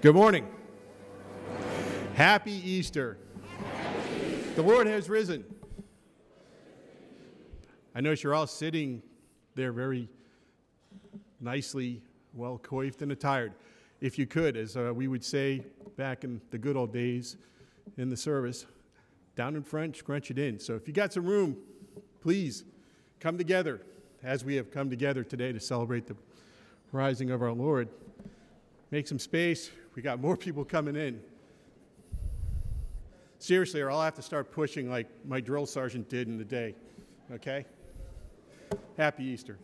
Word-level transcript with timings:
Good 0.00 0.14
morning. 0.14 0.46
Happy 2.14 2.52
Easter. 2.52 3.18
The 4.54 4.62
Lord 4.62 4.86
has 4.86 5.08
risen. 5.08 5.44
I 7.96 8.00
notice 8.00 8.22
you're 8.22 8.32
all 8.32 8.46
sitting 8.46 9.02
there 9.56 9.72
very 9.72 10.08
nicely, 11.40 12.00
well 12.32 12.58
coiffed 12.58 13.02
and 13.02 13.10
attired. 13.10 13.54
If 14.00 14.20
you 14.20 14.26
could, 14.28 14.56
as 14.56 14.76
uh, 14.76 14.92
we 14.94 15.08
would 15.08 15.24
say 15.24 15.64
back 15.96 16.22
in 16.22 16.40
the 16.52 16.58
good 16.58 16.76
old 16.76 16.92
days 16.92 17.36
in 17.96 18.08
the 18.08 18.16
service, 18.16 18.66
down 19.34 19.56
in 19.56 19.64
front, 19.64 19.96
scrunch 19.96 20.30
it 20.30 20.38
in. 20.38 20.60
So 20.60 20.76
if 20.76 20.86
you 20.86 20.94
got 20.94 21.12
some 21.12 21.26
room, 21.26 21.56
please 22.20 22.62
come 23.18 23.36
together 23.36 23.82
as 24.22 24.44
we 24.44 24.54
have 24.54 24.70
come 24.70 24.90
together 24.90 25.24
today 25.24 25.50
to 25.50 25.58
celebrate 25.58 26.06
the 26.06 26.14
rising 26.92 27.32
of 27.32 27.42
our 27.42 27.50
Lord. 27.50 27.88
Make 28.92 29.08
some 29.08 29.18
space. 29.18 29.72
We 29.98 30.02
got 30.02 30.20
more 30.20 30.36
people 30.36 30.64
coming 30.64 30.94
in. 30.94 31.20
Seriously, 33.40 33.80
or 33.80 33.90
I'll 33.90 34.00
have 34.00 34.14
to 34.14 34.22
start 34.22 34.52
pushing 34.52 34.88
like 34.88 35.08
my 35.26 35.40
drill 35.40 35.66
sergeant 35.66 36.08
did 36.08 36.28
in 36.28 36.38
the 36.38 36.44
day. 36.44 36.76
Okay? 37.32 37.66
Happy 38.96 39.24
Easter. 39.24 39.58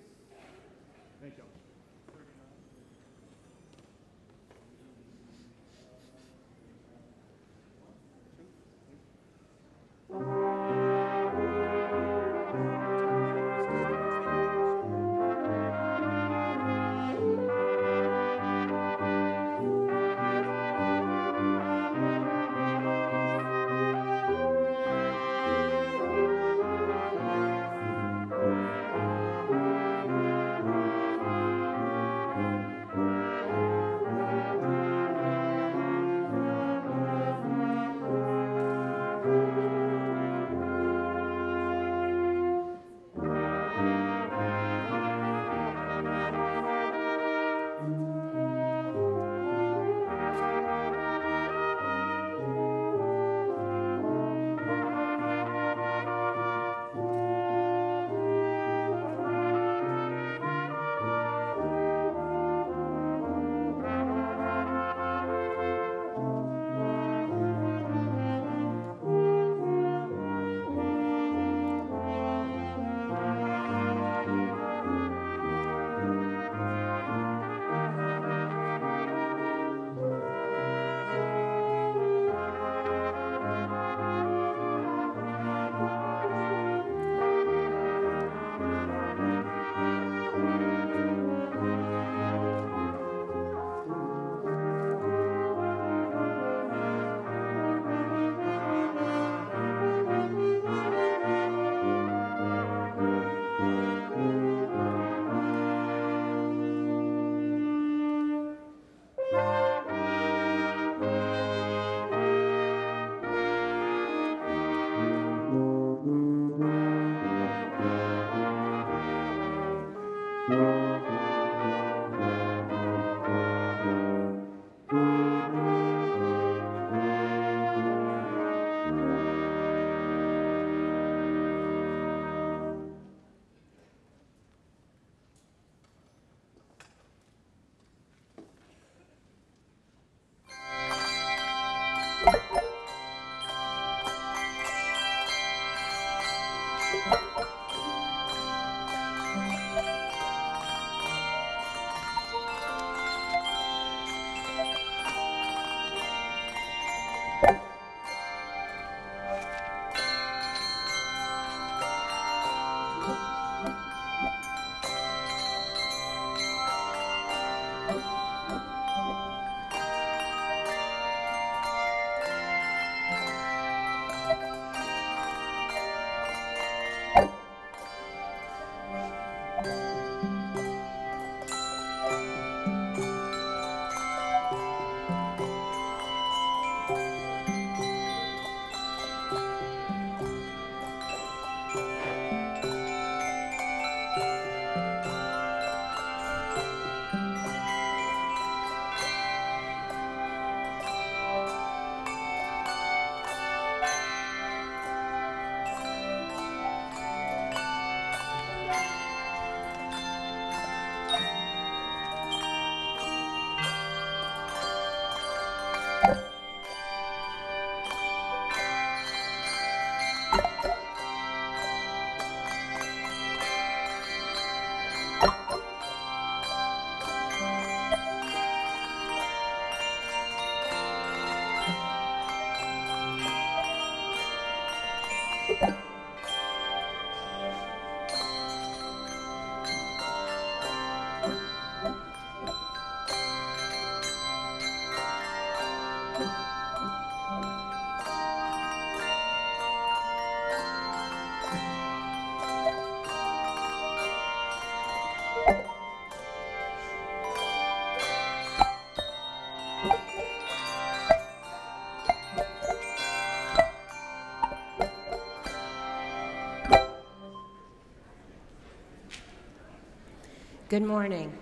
Good 270.75 270.83
morning. 270.83 271.33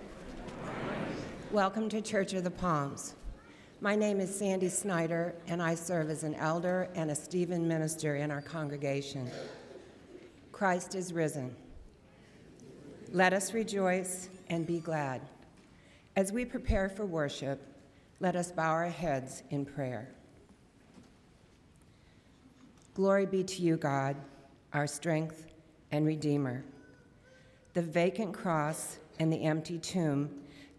Welcome 1.51 1.89
to 1.89 2.01
Church 2.01 2.33
of 2.33 2.43
the 2.43 2.51
Palms. 2.51 3.15
My 3.81 3.95
name 3.95 4.19
is 4.19 4.37
Sandy 4.37 4.69
Snyder, 4.69 5.33
and 5.47 5.59
I 5.59 5.73
serve 5.73 6.11
as 6.11 6.21
an 6.21 6.35
elder 6.35 6.87
and 6.93 7.09
a 7.09 7.15
Stephen 7.15 7.67
minister 7.67 8.17
in 8.17 8.29
our 8.29 8.43
congregation. 8.43 9.31
Christ 10.51 10.93
is 10.93 11.13
risen. 11.13 11.55
Let 13.11 13.33
us 13.33 13.55
rejoice 13.55 14.29
and 14.49 14.67
be 14.67 14.79
glad. 14.79 15.19
As 16.15 16.31
we 16.31 16.45
prepare 16.45 16.87
for 16.87 17.07
worship, 17.07 17.59
let 18.19 18.35
us 18.35 18.51
bow 18.51 18.69
our 18.69 18.87
heads 18.87 19.41
in 19.49 19.65
prayer. 19.65 20.13
Glory 22.93 23.25
be 23.25 23.43
to 23.43 23.63
you, 23.63 23.77
God, 23.77 24.15
our 24.73 24.85
strength 24.85 25.47
and 25.89 26.05
Redeemer. 26.05 26.63
The 27.73 27.81
vacant 27.81 28.31
cross 28.35 28.99
and 29.19 29.31
the 29.31 29.43
empty 29.43 29.79
tomb 29.79 30.29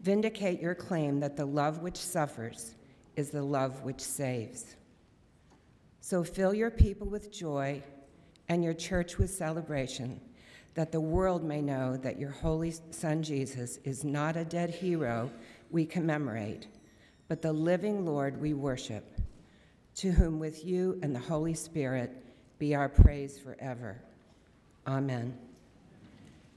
vindicate 0.01 0.61
your 0.61 0.75
claim 0.75 1.21
that 1.21 1.37
the 1.37 1.45
love 1.45 1.79
which 1.79 1.97
suffers 1.97 2.75
is 3.17 3.31
the 3.31 3.43
love 3.43 3.83
which 3.83 4.01
saves. 4.01 4.77
So 6.01 6.23
fill 6.23 6.53
your 6.53 6.71
people 6.71 7.07
with 7.07 7.33
joy 7.33 7.83
and 8.49 8.63
your 8.63 8.75
church 8.75 9.17
with 9.17 9.31
celebration, 9.31 10.21
that 10.75 10.93
the 10.93 11.01
world 11.01 11.43
may 11.43 11.63
know 11.63 11.97
that 11.97 12.19
your 12.19 12.31
holy 12.31 12.75
Son 12.91 13.23
Jesus 13.23 13.79
is 13.85 14.05
not 14.05 14.37
a 14.37 14.45
dead 14.45 14.69
hero 14.71 15.31
we 15.71 15.87
commemorate, 15.87 16.67
but 17.29 17.41
the 17.41 17.53
living 17.53 18.05
Lord 18.05 18.39
we 18.41 18.53
worship, 18.53 19.19
to 19.97 20.11
whom 20.11 20.39
with 20.39 20.65
you 20.65 20.99
and 21.03 21.15
the 21.15 21.21
Holy 21.21 21.55
Spirit 21.55 22.13
be 22.59 22.75
our 22.75 22.89
praise 22.89 23.39
forever. 23.39 24.03
Amen. 24.87 25.37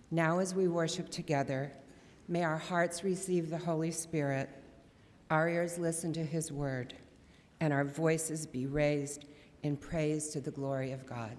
Now, 0.09 0.39
as 0.39 0.55
we 0.55 0.67
worship 0.67 1.09
together, 1.09 1.71
may 2.27 2.43
our 2.43 2.57
hearts 2.57 3.03
receive 3.03 3.49
the 3.49 3.57
Holy 3.57 3.91
Spirit, 3.91 4.49
our 5.29 5.49
ears 5.49 5.77
listen 5.77 6.13
to 6.13 6.23
his 6.23 6.51
word, 6.51 6.93
and 7.59 7.73
our 7.73 7.83
voices 7.83 8.45
be 8.45 8.67
raised 8.67 9.25
in 9.63 9.75
praise 9.75 10.29
to 10.29 10.39
the 10.39 10.51
glory 10.51 10.91
of 10.93 11.05
God. 11.05 11.35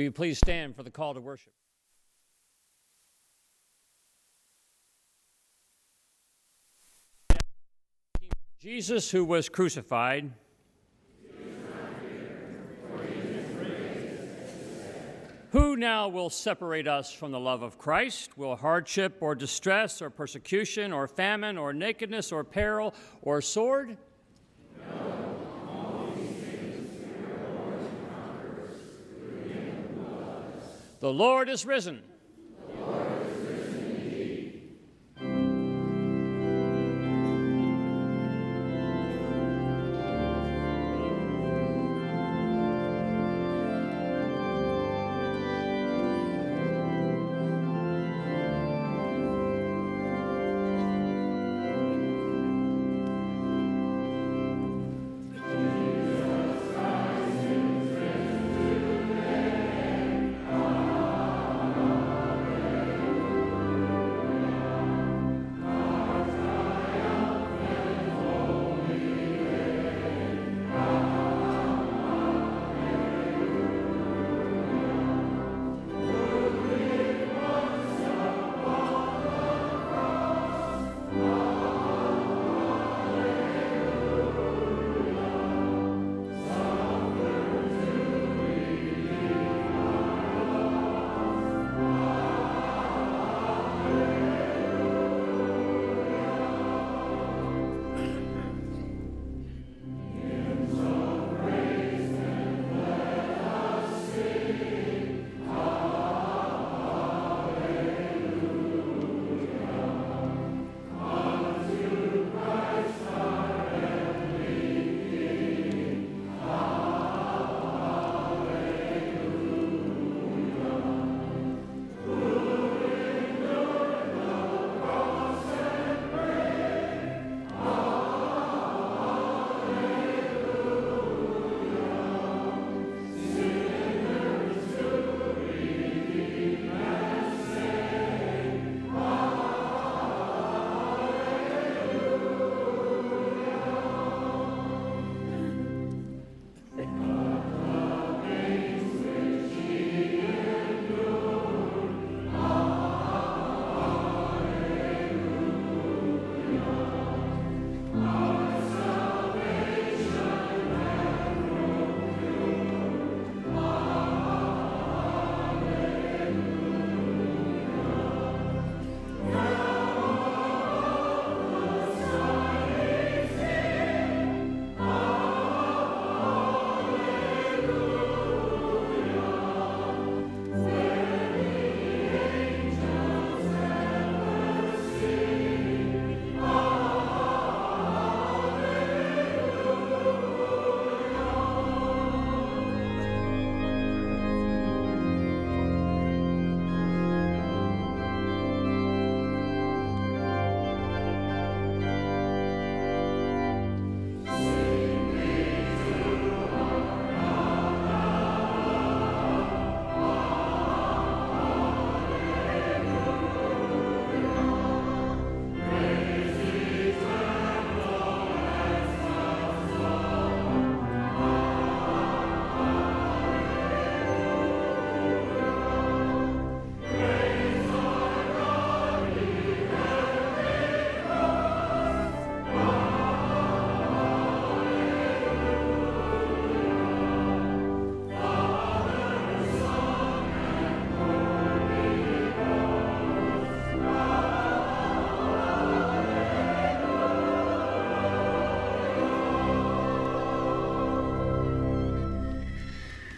Will 0.00 0.04
you 0.04 0.12
please 0.12 0.38
stand 0.38 0.74
for 0.74 0.82
the 0.82 0.90
call 0.90 1.12
to 1.12 1.20
worship? 1.20 1.52
Jesus, 8.58 9.10
who 9.10 9.26
was 9.26 9.50
crucified, 9.50 10.32
Who 15.50 15.76
now 15.76 16.08
will 16.08 16.30
separate 16.30 16.88
us 16.88 17.12
from 17.12 17.32
the 17.32 17.40
love 17.40 17.60
of 17.60 17.76
Christ? 17.76 18.38
Will 18.38 18.56
hardship 18.56 19.18
or 19.20 19.34
distress 19.34 20.00
or 20.00 20.08
persecution 20.08 20.94
or 20.94 21.08
famine 21.08 21.58
or 21.58 21.74
nakedness 21.74 22.32
or 22.32 22.42
peril 22.42 22.94
or 23.20 23.42
sword? 23.42 23.98
The 31.00 31.12
Lord 31.12 31.48
is 31.48 31.64
risen. 31.64 32.02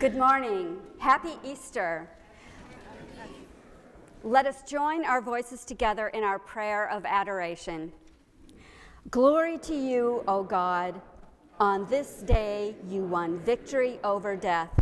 Good 0.03 0.17
morning. 0.17 0.79
Happy 0.99 1.35
Easter. 1.45 2.11
Let 4.25 4.47
us 4.47 4.65
join 4.65 5.05
our 5.05 5.21
voices 5.21 5.65
together 5.65 6.09
in 6.09 6.25
our 6.25 6.41
prayer 6.41 6.91
of 6.91 7.05
adoration. 7.07 7.93
Glory 9.13 9.59
to 9.59 9.77
you, 9.77 10.25
O 10.27 10.43
God. 10.43 11.01
On 11.61 11.87
this 11.89 12.15
day, 12.15 12.75
you 12.89 13.05
won 13.05 13.39
victory 13.45 14.01
over 14.03 14.35
death, 14.35 14.73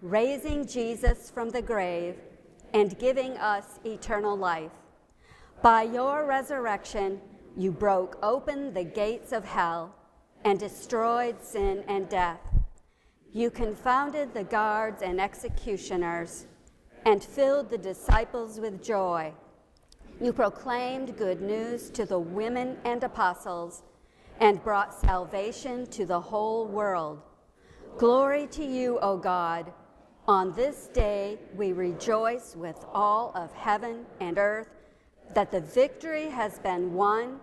raising 0.00 0.64
Jesus 0.64 1.28
from 1.28 1.50
the 1.50 1.60
grave 1.60 2.14
and 2.72 2.96
giving 3.00 3.32
us 3.38 3.80
eternal 3.84 4.36
life. 4.36 4.70
By 5.60 5.82
your 5.82 6.24
resurrection, 6.24 7.20
you 7.56 7.72
broke 7.72 8.16
open 8.22 8.72
the 8.72 8.84
gates 8.84 9.32
of 9.32 9.44
hell 9.44 9.96
and 10.44 10.56
destroyed 10.56 11.42
sin 11.42 11.82
and 11.88 12.08
death. 12.08 12.51
You 13.34 13.50
confounded 13.50 14.34
the 14.34 14.44
guards 14.44 15.00
and 15.00 15.18
executioners 15.18 16.46
and 17.06 17.24
filled 17.24 17.70
the 17.70 17.78
disciples 17.78 18.60
with 18.60 18.82
joy. 18.82 19.32
You 20.20 20.34
proclaimed 20.34 21.16
good 21.16 21.40
news 21.40 21.88
to 21.90 22.04
the 22.04 22.18
women 22.18 22.76
and 22.84 23.02
apostles 23.02 23.84
and 24.38 24.62
brought 24.62 24.92
salvation 24.94 25.86
to 25.86 26.04
the 26.04 26.20
whole 26.20 26.66
world. 26.66 27.22
Glory 27.96 28.46
to 28.48 28.64
you, 28.64 28.98
O 29.00 29.16
God. 29.16 29.72
On 30.28 30.52
this 30.52 30.88
day, 30.88 31.38
we 31.56 31.72
rejoice 31.72 32.54
with 32.54 32.84
all 32.92 33.32
of 33.34 33.50
heaven 33.54 34.04
and 34.20 34.36
earth 34.36 34.68
that 35.34 35.50
the 35.50 35.60
victory 35.60 36.28
has 36.28 36.58
been 36.58 36.92
won 36.92 37.40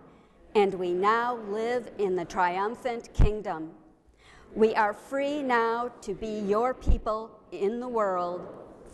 and 0.54 0.72
we 0.74 0.92
now 0.92 1.36
live 1.48 1.90
in 1.98 2.14
the 2.14 2.24
triumphant 2.24 3.12
kingdom. 3.12 3.72
We 4.54 4.74
are 4.74 4.92
free 4.92 5.42
now 5.42 5.92
to 6.02 6.12
be 6.12 6.40
your 6.40 6.74
people 6.74 7.30
in 7.52 7.78
the 7.78 7.86
world 7.86 8.48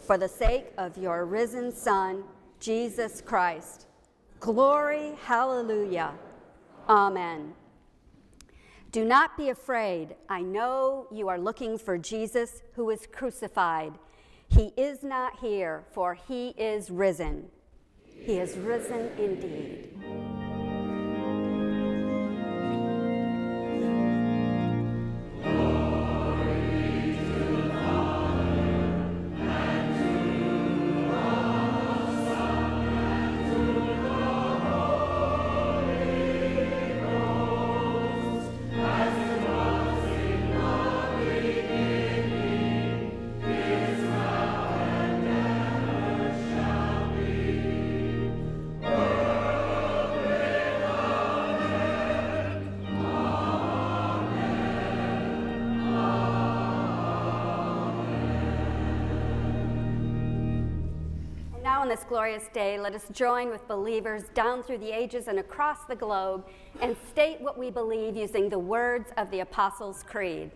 for 0.06 0.18
the 0.18 0.28
sake 0.28 0.66
of 0.76 0.98
your 0.98 1.24
risen 1.24 1.74
Son, 1.74 2.24
Jesus 2.60 3.22
Christ. 3.22 3.86
Glory, 4.38 5.14
hallelujah. 5.24 6.12
Amen. 6.88 7.54
Do 8.92 9.04
not 9.04 9.36
be 9.38 9.48
afraid. 9.48 10.14
I 10.28 10.42
know 10.42 11.06
you 11.10 11.28
are 11.28 11.38
looking 11.38 11.78
for 11.78 11.96
Jesus 11.96 12.62
who 12.74 12.84
was 12.84 13.06
crucified. 13.10 13.94
He 14.48 14.72
is 14.76 15.02
not 15.02 15.40
here, 15.40 15.84
for 15.90 16.14
he 16.14 16.50
is 16.50 16.90
risen. 16.90 17.46
He 18.04 18.38
is 18.38 18.56
risen 18.58 19.10
indeed. 19.18 20.45
On 61.86 61.90
this 61.90 62.02
glorious 62.08 62.48
day, 62.52 62.80
let 62.80 62.96
us 62.96 63.04
join 63.12 63.48
with 63.48 63.68
believers 63.68 64.24
down 64.34 64.60
through 64.60 64.78
the 64.78 64.90
ages 64.90 65.28
and 65.28 65.38
across 65.38 65.84
the 65.84 65.94
globe 65.94 66.44
and 66.80 66.96
state 67.08 67.40
what 67.40 67.56
we 67.56 67.70
believe 67.70 68.16
using 68.16 68.48
the 68.48 68.58
words 68.58 69.12
of 69.16 69.30
the 69.30 69.38
Apostles' 69.38 70.02
Creed. 70.02 70.50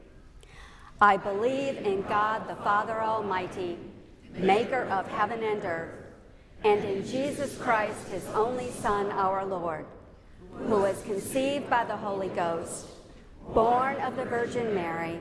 I 1.00 1.16
believe 1.16 1.76
in 1.86 2.02
God 2.02 2.48
the 2.48 2.56
Father 2.64 3.00
Almighty, 3.00 3.78
maker 4.32 4.86
of 4.86 5.06
heaven 5.06 5.40
and 5.44 5.64
earth, 5.64 5.94
and 6.64 6.84
in 6.84 7.06
Jesus 7.06 7.56
Christ, 7.58 8.08
his 8.08 8.26
only 8.34 8.72
Son, 8.72 9.12
our 9.12 9.44
Lord, 9.44 9.86
who 10.66 10.80
was 10.80 11.00
conceived 11.04 11.70
by 11.70 11.84
the 11.84 11.96
Holy 11.96 12.30
Ghost, 12.30 12.88
born 13.54 13.94
of 14.00 14.16
the 14.16 14.24
Virgin 14.24 14.74
Mary, 14.74 15.20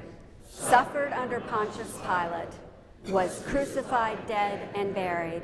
suffered 0.50 1.14
under 1.14 1.40
Pontius 1.40 1.96
Pilate, 2.02 2.50
was 3.10 3.44
crucified, 3.46 4.26
dead, 4.26 4.70
and 4.74 4.96
buried. 4.96 5.44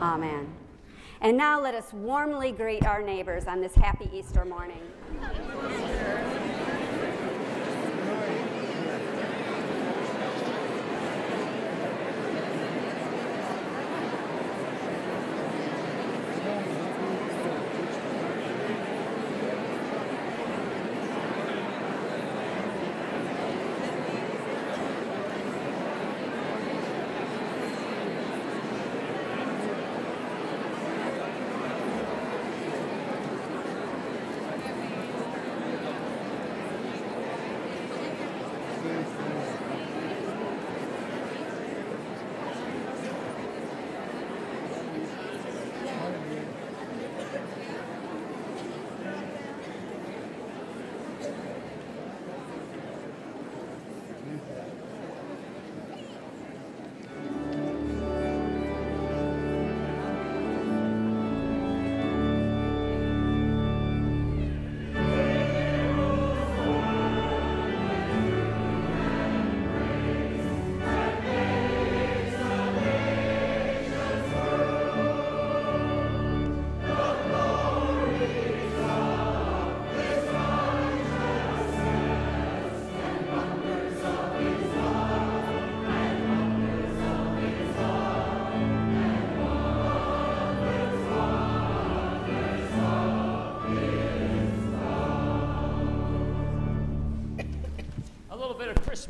Amen. 0.00 0.52
And 1.20 1.36
now 1.36 1.60
let 1.60 1.74
us 1.74 1.92
warmly 1.92 2.52
greet 2.52 2.84
our 2.84 3.02
neighbors 3.02 3.46
on 3.46 3.60
this 3.60 3.74
happy 3.74 4.10
Easter 4.12 4.44
morning. 4.44 4.82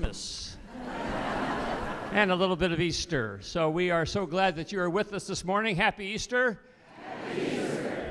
Christmas 0.02 0.56
and 2.10 2.32
a 2.32 2.34
little 2.34 2.56
bit 2.56 2.72
of 2.72 2.80
Easter. 2.80 3.38
So 3.40 3.70
we 3.70 3.90
are 3.92 4.04
so 4.04 4.26
glad 4.26 4.56
that 4.56 4.72
you 4.72 4.80
are 4.80 4.90
with 4.90 5.12
us 5.12 5.28
this 5.28 5.44
morning. 5.44 5.76
Happy 5.76 6.06
Easter. 6.06 6.58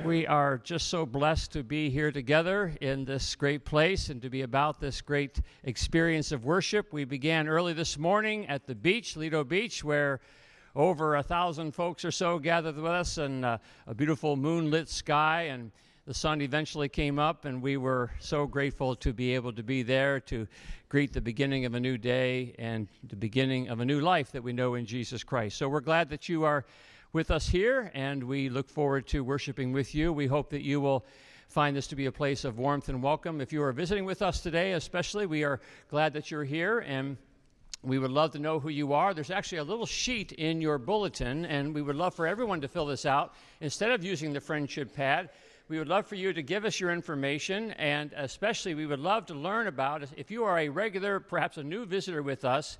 We 0.06 0.26
are 0.26 0.60
just 0.60 0.88
so 0.88 1.06
blessed 1.06 1.52
to 1.52 1.64
be 1.64 1.90
here 1.90 2.10
together 2.14 2.74
in 2.80 3.04
this 3.04 3.36
great 3.36 3.66
place 3.66 4.08
and 4.08 4.22
to 4.22 4.30
be 4.30 4.44
about 4.44 4.80
this 4.80 5.02
great 5.02 5.42
experience 5.66 6.32
of 6.32 6.46
worship. 6.46 6.94
We 6.94 7.04
began 7.04 7.50
early 7.50 7.74
this 7.74 7.98
morning 7.98 8.48
at 8.48 8.68
the 8.68 8.76
beach, 8.76 9.18
Lido 9.18 9.44
Beach, 9.44 9.84
where 9.84 10.22
over 10.78 11.18
a 11.18 11.24
thousand 11.24 11.74
folks 11.74 12.06
or 12.06 12.12
so 12.12 12.40
gathered 12.40 12.78
with 12.78 12.86
us 12.86 13.18
and 13.18 13.44
uh, 13.44 13.58
a 13.86 13.94
beautiful 13.94 14.38
moonlit 14.38 14.88
sky 14.88 15.44
and 15.44 15.74
the 16.06 16.14
sun 16.14 16.42
eventually 16.42 16.90
came 16.90 17.20
up, 17.20 17.46
and 17.46 17.62
we 17.62 17.78
were 17.78 18.12
so 18.20 18.48
grateful 18.48 18.96
to 18.96 19.14
be 19.14 19.36
able 19.36 19.54
to 19.54 19.62
be 19.62 19.84
there 19.84 20.20
to 20.22 20.48
greet 20.90 21.14
the 21.14 21.22
beginning 21.22 21.66
of 21.66 21.76
a 21.76 21.80
new 21.80 21.98
day 21.98 22.56
and 22.58 22.88
the 23.04 23.16
beginning 23.16 23.70
of 23.70 23.80
a 23.80 23.86
new 23.86 24.02
life 24.02 24.32
that 24.32 24.44
we 24.44 24.52
know 24.52 24.74
in 24.74 24.86
Jesus 24.86 25.24
Christ. 25.24 25.58
So 25.58 25.70
we're 25.70 25.80
glad 25.80 26.10
that 26.10 26.28
you 26.28 26.44
are 26.44 26.66
with 27.14 27.30
us 27.30 27.48
here, 27.48 27.92
and 27.94 28.24
we 28.24 28.50
look 28.50 28.68
forward 28.68 29.06
to 29.08 29.24
worshiping 29.24 29.72
with 29.72 29.94
you. 29.94 30.12
We 30.12 30.26
hope 30.26 30.50
that 30.50 30.64
you 30.64 30.82
will 30.82 31.06
find 31.48 31.76
this 31.76 31.88
to 31.88 31.96
be 31.96 32.08
a 32.08 32.12
place 32.12 32.46
of 32.46 32.58
warmth 32.58 32.90
and 32.90 33.04
welcome. 33.04 33.40
If 33.40 33.54
you 33.54 33.62
are 33.62 33.72
visiting 33.72 34.06
with 34.06 34.22
us 34.22 34.42
today, 34.42 34.72
especially, 34.72 35.28
we 35.28 35.44
are 35.44 35.60
glad 35.90 36.14
that 36.14 36.32
you're 36.32 36.46
here 36.46 36.80
and 36.80 37.18
we 37.84 38.00
would 38.00 38.12
love 38.12 38.32
to 38.32 38.40
know 38.40 38.60
who 38.60 38.70
you 38.70 38.94
are. 38.94 39.14
There's 39.14 39.32
actually 39.32 39.58
a 39.58 39.64
little 39.64 39.88
sheet 39.88 40.32
in 40.34 40.62
your 40.62 40.78
bulletin, 40.78 41.46
and 41.46 41.74
we 41.74 41.82
would 41.82 41.96
love 41.96 42.14
for 42.14 42.28
everyone 42.28 42.62
to 42.62 42.68
fill 42.68 42.86
this 42.86 43.06
out. 43.06 43.34
Instead 43.60 43.92
of 43.92 44.04
using 44.04 44.34
the 44.34 44.40
friendship 44.40 44.96
pad, 44.96 45.30
we 45.72 45.80
would 45.80 45.88
love 45.88 46.06
for 46.06 46.16
you 46.16 46.34
to 46.34 46.42
give 46.42 46.66
us 46.66 46.82
your 46.82 46.92
information, 46.92 47.72
and 47.72 48.12
especially 48.18 48.76
we 48.76 48.86
would 48.86 49.00
love 49.00 49.26
to 49.28 49.34
learn 49.34 49.68
about 49.68 50.04
if 50.18 50.30
you 50.30 50.44
are 50.44 50.60
a 50.60 50.68
regular, 50.68 51.22
perhaps 51.22 51.56
a 51.56 51.64
new 51.64 51.86
visitor 51.86 52.22
with 52.22 52.44
us, 52.44 52.78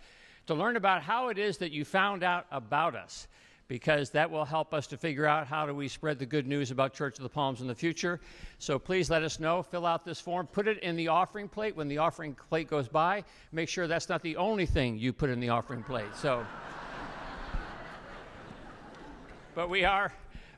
to 0.48 0.54
learn 0.54 0.76
about 0.76 1.02
how 1.02 1.30
it 1.30 1.38
is 1.38 1.58
that 1.60 1.72
you 1.72 1.86
found 1.86 2.22
out 2.22 2.48
about 2.52 2.94
us 2.94 3.30
because 3.70 4.10
that 4.10 4.30
will 4.30 4.44
help 4.44 4.74
us 4.74 4.88
to 4.88 4.98
figure 4.98 5.26
out 5.26 5.48
how 5.48 5.66
do 5.66 5.74
we 5.74 5.88
spread 5.88 6.20
the 6.20 6.26
good 6.26 6.46
news 6.46 6.70
about 6.70 6.94
Church 6.94 7.18
of 7.18 7.24
the 7.24 7.30
Palms 7.30 7.62
in 7.62 7.68
the 7.68 7.74
future. 7.74 8.20
So 8.60 8.78
please 8.78 9.10
let 9.10 9.24
us 9.24 9.40
know. 9.40 9.64
Fill 9.64 9.86
out 9.86 10.04
this 10.04 10.20
form. 10.20 10.46
Put 10.46 10.68
it 10.68 10.78
in 10.80 10.98
the 10.98 11.08
offering 11.08 11.48
plate. 11.48 11.74
When 11.74 11.88
the 11.88 12.00
offering 12.00 12.36
plate 12.50 12.70
goes 12.70 12.90
by, 12.90 13.24
make 13.54 13.70
sure 13.70 13.88
that's 13.88 14.10
not 14.10 14.22
the 14.22 14.36
only 14.36 14.66
thing 14.66 14.98
you 14.98 15.14
put 15.14 15.30
in 15.30 15.40
the 15.40 15.48
offering 15.48 15.82
plate. 15.82 16.14
So, 16.18 16.46
but 19.56 19.70
we 19.70 19.86
are 19.86 20.12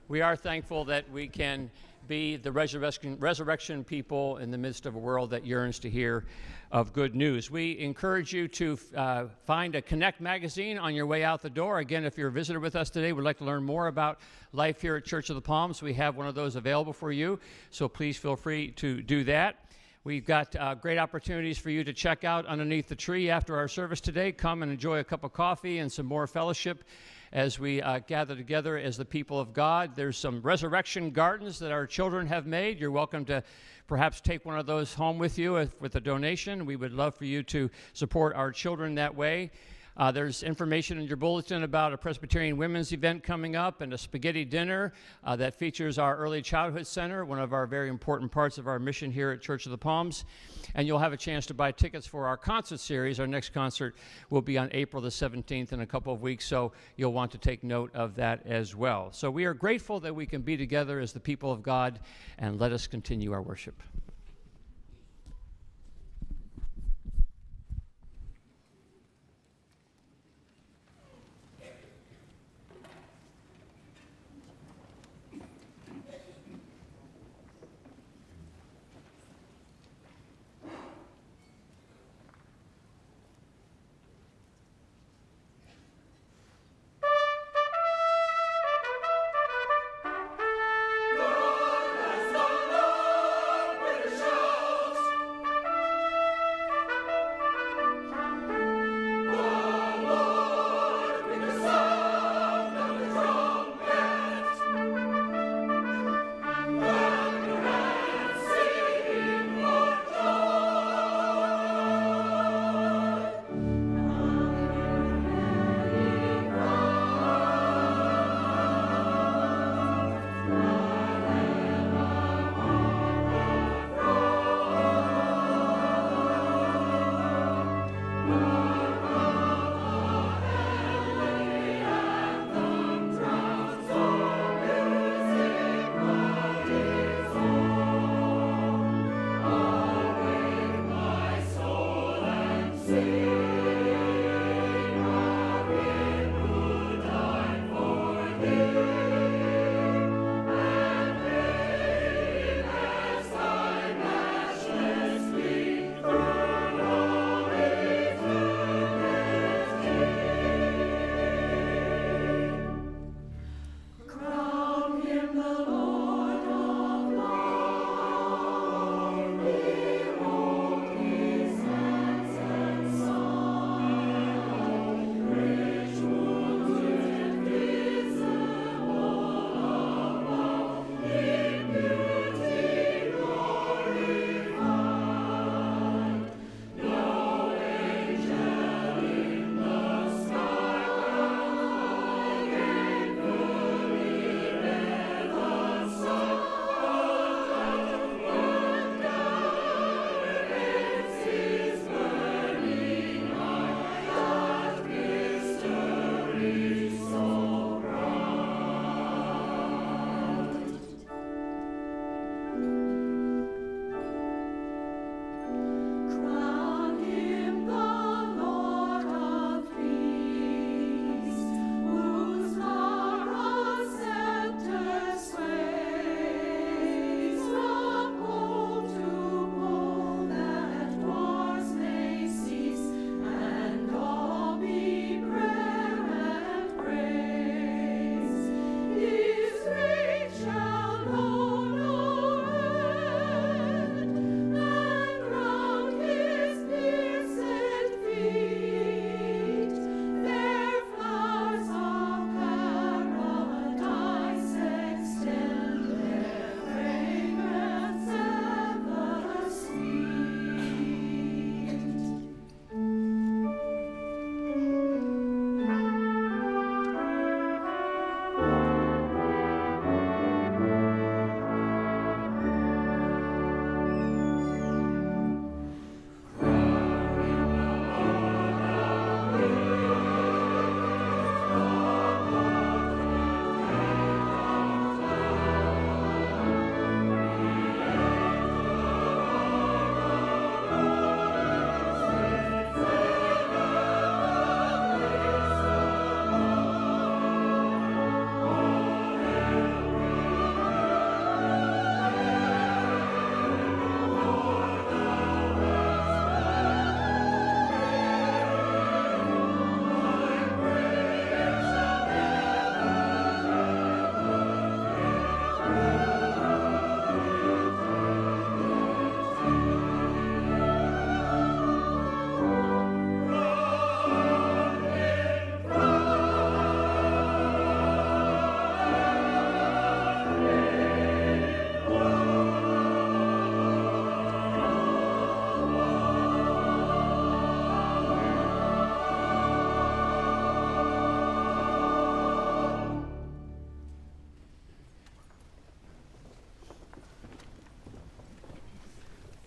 we 0.08 0.22
are 0.22 0.36
thankful 0.36 0.86
that 0.86 1.10
we 1.12 1.28
can 1.28 1.70
be 2.08 2.36
the 2.36 2.52
resurrection, 2.52 3.18
resurrection 3.20 3.84
people 3.84 4.38
in 4.38 4.52
the 4.52 4.58
midst 4.58 4.86
of 4.86 4.96
a 4.96 5.00
world 5.00 5.30
that 5.32 5.46
yearns 5.46 5.80
to 5.80 5.90
hear 5.90 6.26
of 6.72 6.92
good 6.94 7.16
news. 7.16 7.52
We 7.52 7.78
encourage 7.80 8.34
you 8.34 8.48
to 8.48 8.80
uh, 8.96 9.26
find 9.46 9.76
a 9.76 9.82
Connect 9.82 10.20
magazine 10.20 10.78
on 10.78 10.96
your 10.96 11.06
way 11.06 11.24
out 11.24 11.42
the 11.42 11.50
door. 11.50 11.80
Again, 11.80 12.04
if 12.04 12.18
you're 12.18 12.30
a 12.30 12.32
visitor 12.32 12.60
with 12.60 12.76
us 12.76 12.90
today, 12.90 13.14
we'd 13.14 13.24
like 13.24 13.38
to 13.38 13.46
learn 13.46 13.64
more 13.64 13.88
about 13.88 14.20
life 14.54 14.82
here 14.82 14.96
at 14.96 15.06
Church 15.06 15.30
of 15.30 15.36
the 15.36 15.42
Palms, 15.42 15.82
we 15.82 15.94
have 15.94 16.16
one 16.16 16.28
of 16.28 16.36
those 16.36 16.56
available 16.56 16.94
for 16.94 17.12
you. 17.12 17.40
So 17.70 17.88
please 17.88 18.18
feel 18.18 18.36
free 18.36 18.72
to 18.72 19.02
do 19.02 19.24
that. 19.26 19.58
We've 20.06 20.26
got 20.26 20.54
uh, 20.58 20.76
great 20.76 20.98
opportunities 20.98 21.58
for 21.58 21.70
you 21.70 21.84
to 21.86 21.94
check 21.94 22.26
out 22.26 22.46
underneath 22.46 22.90
the 22.90 22.96
tree 22.96 23.30
after 23.30 23.56
our 23.56 23.70
service 23.70 24.02
today. 24.02 24.34
Come 24.34 24.62
and 24.62 24.72
enjoy 24.72 25.00
a 25.00 25.04
cup 25.04 25.24
of 25.24 25.32
coffee 25.32 25.78
and 25.78 25.90
some 25.90 26.06
more 26.06 26.28
fellowship 26.28 26.84
as 27.34 27.60
we 27.60 27.82
uh, 27.82 28.00
gather 28.08 28.36
together 28.36 28.78
as 28.78 28.96
the 28.96 29.04
people 29.04 29.40
of 29.40 29.54
God. 29.54 29.96
There's 29.96 30.18
some 30.18 30.40
resurrection 30.42 31.10
gardens 31.10 31.58
that 31.60 31.72
our 31.72 31.88
children 31.88 32.28
have 32.28 32.46
made. 32.46 32.80
You're 32.80 32.92
welcome 32.92 33.26
to 33.26 33.44
perhaps 33.88 34.22
take 34.22 34.46
one 34.46 34.58
of 34.58 34.68
those 34.68 34.94
home 34.94 35.18
with 35.18 35.40
you 35.40 35.68
with 35.80 35.96
a 35.96 36.00
donation. 36.00 36.66
We 36.66 36.76
would 36.76 36.94
love 36.94 37.16
for 37.16 37.26
you 37.26 37.42
to 37.44 37.72
support 37.94 38.36
our 38.36 38.52
children 38.52 38.96
that 38.96 39.16
way. 39.16 39.50
Uh, 39.96 40.12
there's 40.12 40.42
information 40.42 40.98
in 40.98 41.06
your 41.06 41.18
bulletin 41.18 41.64
about 41.64 41.94
a 41.94 41.98
Presbyterian 41.98 42.58
women's 42.58 42.92
event 42.92 43.22
coming 43.22 43.56
up 43.56 43.82
and 43.82 43.94
a 43.94 43.98
spaghetti 43.98 44.44
dinner 44.44 44.92
uh, 45.24 45.36
that 45.36 45.54
features 45.54 46.00
our 46.00 46.18
Early 46.18 46.42
Childhood 46.42 46.88
Center, 46.88 47.26
one 47.26 47.40
of 47.40 47.54
our 47.54 47.68
very 47.68 47.90
important 47.90 48.32
parts 48.32 48.58
of 48.58 48.68
our 48.68 48.80
mission 48.80 49.12
here 49.12 49.30
at 49.30 49.42
Church 49.42 49.68
of 49.68 49.72
the 49.72 49.78
Palms. 49.78 50.26
And 50.74 50.88
you'll 50.88 50.98
have 50.98 51.14
a 51.14 51.18
chance 51.18 51.46
to 51.48 51.54
buy 51.54 51.72
tickets 51.72 52.08
for 52.08 52.26
our 52.26 52.38
concert 52.38 52.80
series. 52.80 53.20
Our 53.20 53.28
next 53.28 53.50
concert 53.50 53.96
will 54.32 54.42
be 54.42 54.58
on 54.58 54.70
April 54.72 55.00
the 55.00 55.10
17th 55.10 55.74
in 55.74 55.82
a 55.82 55.86
couple 55.86 56.12
of 56.12 56.24
weeks, 56.24 56.46
so 56.46 56.72
you'll 56.96 57.14
want 57.14 57.32
to 57.32 57.38
take 57.38 57.64
note 57.64 57.94
of 57.94 58.16
that 58.16 58.46
as 58.48 58.76
well. 58.76 59.12
So 59.12 59.30
we 59.30 59.46
are 59.46 59.54
grateful 59.54 60.00
that 60.00 60.16
we 60.16 60.26
can 60.26 60.42
be 60.42 60.58
together 60.58 61.00
as 61.00 61.14
the 61.14 61.20
people 61.20 61.52
of 61.52 61.62
God, 61.62 62.00
and 62.40 62.60
let 62.60 62.72
us 62.72 62.88
continue 62.88 63.32
our 63.32 63.44
worship. 63.44 63.82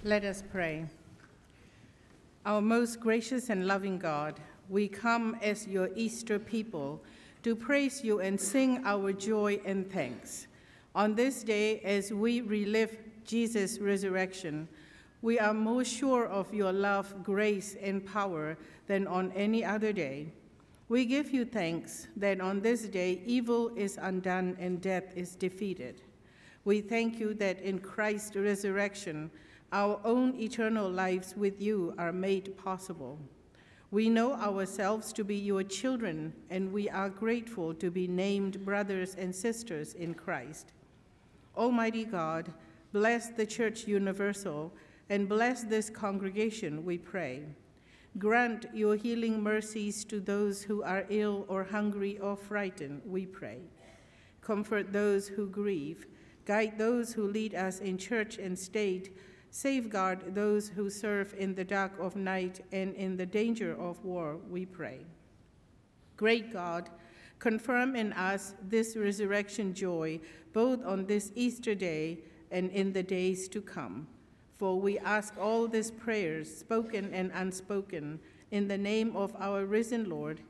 Let 0.07 0.23
us 0.23 0.41
pray. 0.53 0.87
Our 2.45 2.61
most 2.61 3.01
gracious 3.01 3.51
and 3.51 3.67
loving 3.67 3.99
God, 3.99 4.39
we 4.69 4.87
come 4.87 5.37
as 5.43 5.67
your 5.67 5.91
Easter 5.97 6.39
people 6.39 7.03
to 7.43 7.57
praise 7.57 8.05
you 8.05 8.21
and 8.21 8.41
sing 8.41 8.83
our 8.85 9.13
joy 9.13 9.61
and 9.65 9.91
thanks. 9.91 10.47
On 10.95 11.17
this 11.17 11.43
day, 11.43 11.81
as 11.81 12.13
we 12.13 12.41
relive 12.41 12.97
Jesus' 13.25 13.81
resurrection, 13.81 14.69
we 15.23 15.41
are 15.41 15.53
more 15.53 15.85
sure 15.85 16.29
of 16.29 16.55
your 16.55 16.73
love, 16.73 17.25
grace, 17.25 17.75
and 17.83 18.07
power 18.07 18.57
than 18.87 19.09
on 19.09 19.33
any 19.33 19.65
other 19.65 19.93
day. 19.93 20.29
We 20.89 21.05
give 21.05 21.33
you 21.33 21.45
thanks 21.45 22.07
that 22.17 22.41
on 22.41 22.61
this 22.61 22.83
day 22.83 23.23
evil 23.27 23.73
is 23.75 23.99
undone 24.01 24.57
and 24.61 24.81
death 24.81 25.17
is 25.17 25.35
defeated. 25.35 26.01
We 26.65 26.81
thank 26.81 27.19
you 27.19 27.35
that 27.35 27.61
in 27.61 27.81
Christ's 27.81 28.37
resurrection, 28.37 29.33
our 29.73 30.01
own 30.05 30.39
eternal 30.41 30.89
lives 30.89 31.35
with 31.37 31.61
you 31.61 31.95
are 31.99 32.13
made 32.13 32.57
possible. 32.57 33.19
We 33.91 34.09
know 34.09 34.35
ourselves 34.35 35.13
to 35.15 35.25
be 35.25 35.37
your 35.37 35.63
children, 35.63 36.33
and 36.51 36.73
we 36.73 36.89
are 36.89 37.09
grateful 37.09 37.73
to 37.75 37.91
be 37.91 38.09
named 38.09 38.65
brothers 38.65 39.15
and 39.17 39.35
sisters 39.35 39.95
in 39.95 40.15
Christ. 40.15 40.73
Almighty 41.57 42.05
God, 42.05 42.53
bless 42.93 43.29
the 43.29 43.47
Church 43.47 43.87
Universal 43.87 44.73
and 45.09 45.29
bless 45.29 45.63
this 45.63 45.89
congregation, 45.89 46.85
we 46.85 46.99
pray. 46.99 47.45
Grant 48.19 48.67
your 48.73 48.97
healing 48.97 49.43
mercies 49.43 50.05
to 50.07 50.21
those 50.21 50.63
who 50.63 50.83
are 50.83 51.07
ill 51.11 51.45
or 51.49 51.65
hungry 51.65 52.19
or 52.19 52.37
frightened, 52.37 53.03
we 53.05 53.27
pray. 53.27 53.61
Comfort 54.41 54.93
those 54.93 55.29
who 55.29 55.47
grieve, 55.49 56.07
guide 56.45 56.79
those 56.79 57.13
who 57.13 57.29
lead 57.29 57.55
us 57.55 57.79
in 57.81 57.99
church 57.99 58.39
and 58.39 58.59
state, 58.59 59.17
safeguard 59.57 60.35
those 60.35 60.69
who 60.69 60.91
serve 60.91 61.35
in 61.39 61.55
the 61.55 61.65
dark 61.65 61.99
of 61.99 62.15
night 62.15 62.61
and 62.73 62.95
in 62.95 63.17
the 63.17 63.25
danger 63.25 63.75
of 63.81 64.05
war, 64.05 64.37
we 64.51 64.67
pray. 64.67 64.99
Great 66.19 66.53
God, 66.53 66.91
confirm 67.39 67.97
in 67.97 68.13
us 68.13 68.53
this 68.69 68.97
resurrection 68.97 69.73
joy, 69.73 70.21
both 70.53 70.85
on 70.85 71.07
this 71.07 71.33
Easter 71.35 71.75
day 71.75 72.19
and 72.51 72.71
in 72.71 72.93
the 72.93 73.03
days 73.03 73.49
to 73.49 73.63
come. 73.63 74.07
For 74.59 74.79
we 74.79 74.99
ask 74.99 75.33
all 75.41 75.67
these 75.67 75.91
prayers, 75.91 76.55
spoken 76.55 77.15
and 77.15 77.31
unspoken, 77.33 78.21
in 78.51 78.69
the 78.69 78.77
name 78.77 79.17
of 79.17 79.35
our 79.39 79.65
risen 79.65 80.11
Lord, 80.11 80.43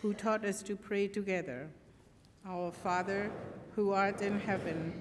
who 0.00 0.14
taught 0.14 0.42
us 0.46 0.62
to 0.62 0.74
pray 0.74 1.06
together. 1.06 1.68
Our 2.46 2.72
Father, 2.72 3.30
who 3.76 3.90
art 3.90 4.22
in 4.22 4.40
heaven, 4.40 4.94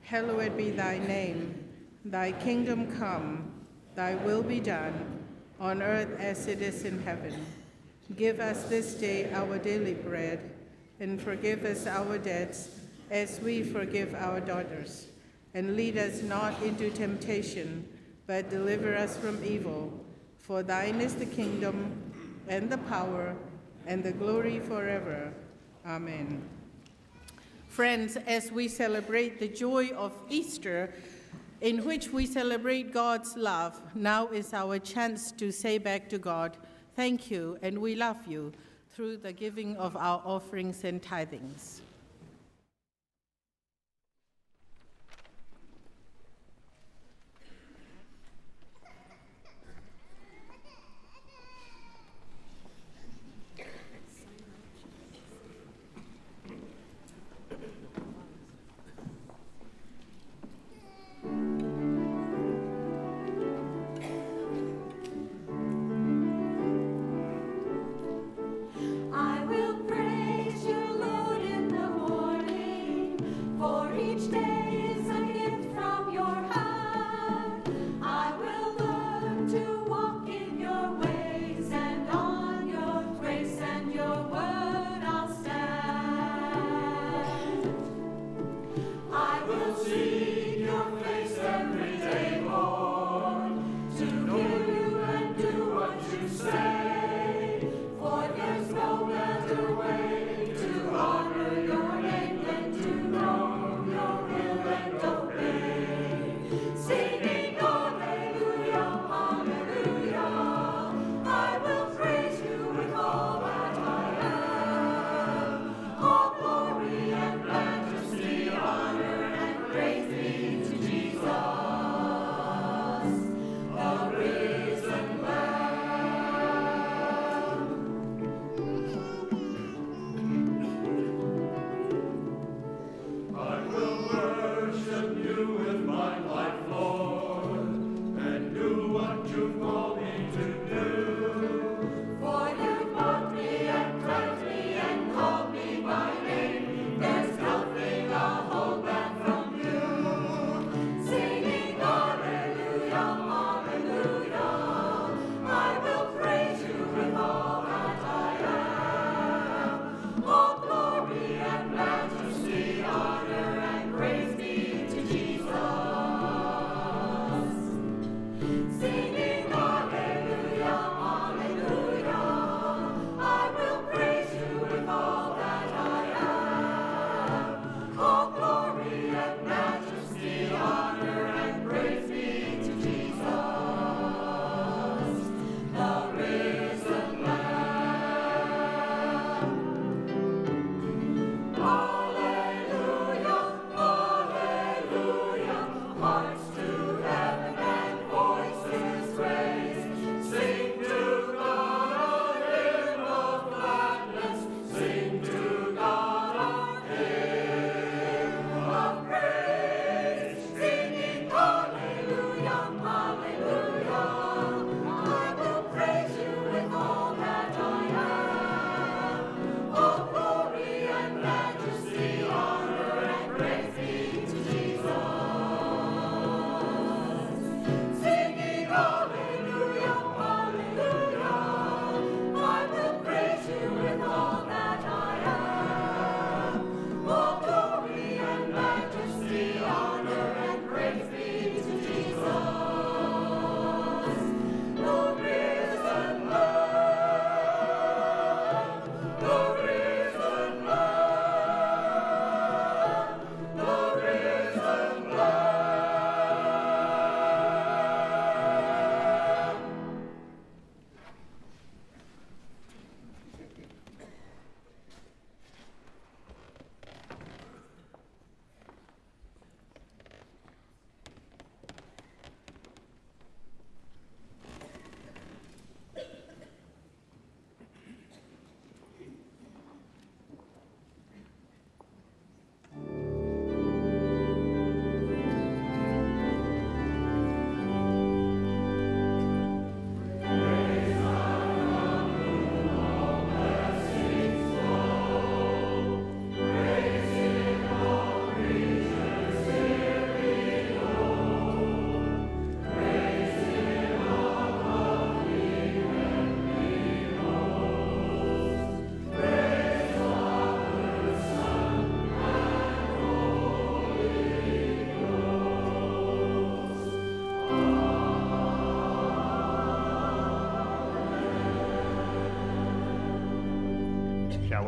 hallowed 0.00 0.56
be 0.56 0.70
thy 0.70 0.96
name. 0.98 1.69
Thy 2.04 2.32
kingdom 2.32 2.96
come, 2.98 3.50
thy 3.94 4.14
will 4.14 4.42
be 4.42 4.60
done, 4.60 5.24
on 5.58 5.82
earth 5.82 6.18
as 6.18 6.46
it 6.46 6.62
is 6.62 6.84
in 6.84 7.02
heaven. 7.02 7.34
Give 8.16 8.40
us 8.40 8.64
this 8.64 8.94
day 8.94 9.30
our 9.32 9.58
daily 9.58 9.94
bread, 9.94 10.50
and 10.98 11.20
forgive 11.20 11.64
us 11.64 11.86
our 11.86 12.18
debts 12.18 12.70
as 13.10 13.40
we 13.40 13.62
forgive 13.62 14.14
our 14.14 14.40
daughters. 14.40 15.06
And 15.54 15.76
lead 15.76 15.98
us 15.98 16.22
not 16.22 16.62
into 16.62 16.90
temptation 16.90 17.86
but 18.30 18.48
deliver 18.48 18.94
us 18.94 19.16
from 19.16 19.44
evil. 19.44 19.92
For 20.38 20.62
thine 20.62 21.00
is 21.00 21.16
the 21.16 21.26
kingdom, 21.26 21.90
and 22.46 22.70
the 22.70 22.78
power, 22.78 23.34
and 23.88 24.04
the 24.04 24.12
glory 24.12 24.60
forever. 24.60 25.32
Amen. 25.84 26.40
Friends, 27.68 28.16
as 28.28 28.52
we 28.52 28.68
celebrate 28.68 29.40
the 29.40 29.48
joy 29.48 29.88
of 29.96 30.12
Easter, 30.28 30.94
in 31.60 31.84
which 31.84 32.10
we 32.10 32.24
celebrate 32.24 32.92
God's 32.92 33.36
love, 33.36 33.80
now 33.94 34.28
is 34.28 34.54
our 34.54 34.78
chance 34.78 35.30
to 35.32 35.52
say 35.52 35.78
back 35.78 36.08
to 36.08 36.18
God, 36.18 36.56
Thank 36.96 37.30
you, 37.30 37.58
and 37.62 37.78
we 37.78 37.94
love 37.94 38.26
you, 38.26 38.52
through 38.92 39.18
the 39.18 39.32
giving 39.32 39.76
of 39.76 39.96
our 39.96 40.22
offerings 40.24 40.84
and 40.84 41.00
tithings. 41.00 41.80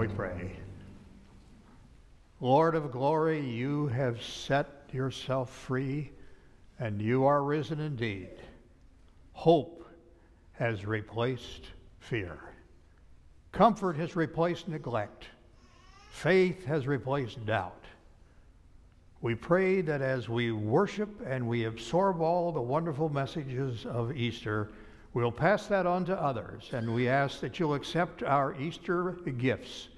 We 0.03 0.09
pray? 0.09 0.51
Lord 2.41 2.75
of 2.75 2.91
glory, 2.91 3.39
you 3.39 3.87
have 3.87 4.21
set 4.21 4.89
yourself 4.91 5.49
free, 5.49 6.11
and 6.81 7.01
you 7.01 7.25
are 7.25 7.45
risen 7.45 7.79
indeed. 7.79 8.31
Hope 9.33 9.87
has 10.55 10.85
replaced 10.85 11.67
fear. 12.01 12.37
Comfort 13.53 13.95
has 13.95 14.17
replaced 14.17 14.67
neglect. 14.67 15.27
Faith 16.11 16.65
has 16.65 16.89
replaced 16.89 17.47
doubt. 17.47 17.85
We 19.21 19.37
pray 19.37 19.83
that 19.83 20.03
as 20.03 20.29
we 20.29 20.51
worship 20.51 21.11
and 21.25 21.47
we 21.47 21.67
absorb 21.67 22.21
all 22.21 22.51
the 22.51 22.61
wonderful 22.61 23.09
messages 23.09 23.87
of 23.87 24.17
Easter, 24.17 24.73
we'll 25.15 25.31
pass 25.31 25.69
that 25.69 25.87
on 25.87 26.05
to 26.07 26.21
others. 26.21 26.71
And 26.73 26.93
we 26.93 27.09
ask 27.09 27.39
that 27.39 27.61
you'll 27.61 27.75
accept 27.75 28.25
our 28.25 28.61
Easter 28.61 29.13
gifts 29.39 29.91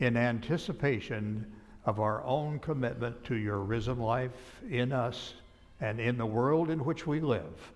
in 0.00 0.16
anticipation 0.16 1.46
of 1.84 2.00
our 2.00 2.24
own 2.24 2.58
commitment 2.58 3.22
to 3.24 3.36
your 3.36 3.60
risen 3.60 3.98
life 3.98 4.62
in 4.68 4.92
us 4.92 5.34
and 5.80 6.00
in 6.00 6.18
the 6.18 6.26
world 6.26 6.70
in 6.70 6.84
which 6.84 7.06
we 7.06 7.20
live. 7.20 7.72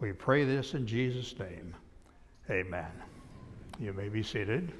We 0.00 0.12
pray 0.12 0.44
this 0.44 0.74
in 0.74 0.86
Jesus' 0.86 1.38
name. 1.38 1.74
Amen. 2.50 2.90
You 3.80 3.92
may 3.92 4.08
be 4.08 4.22
seated. 4.22 4.72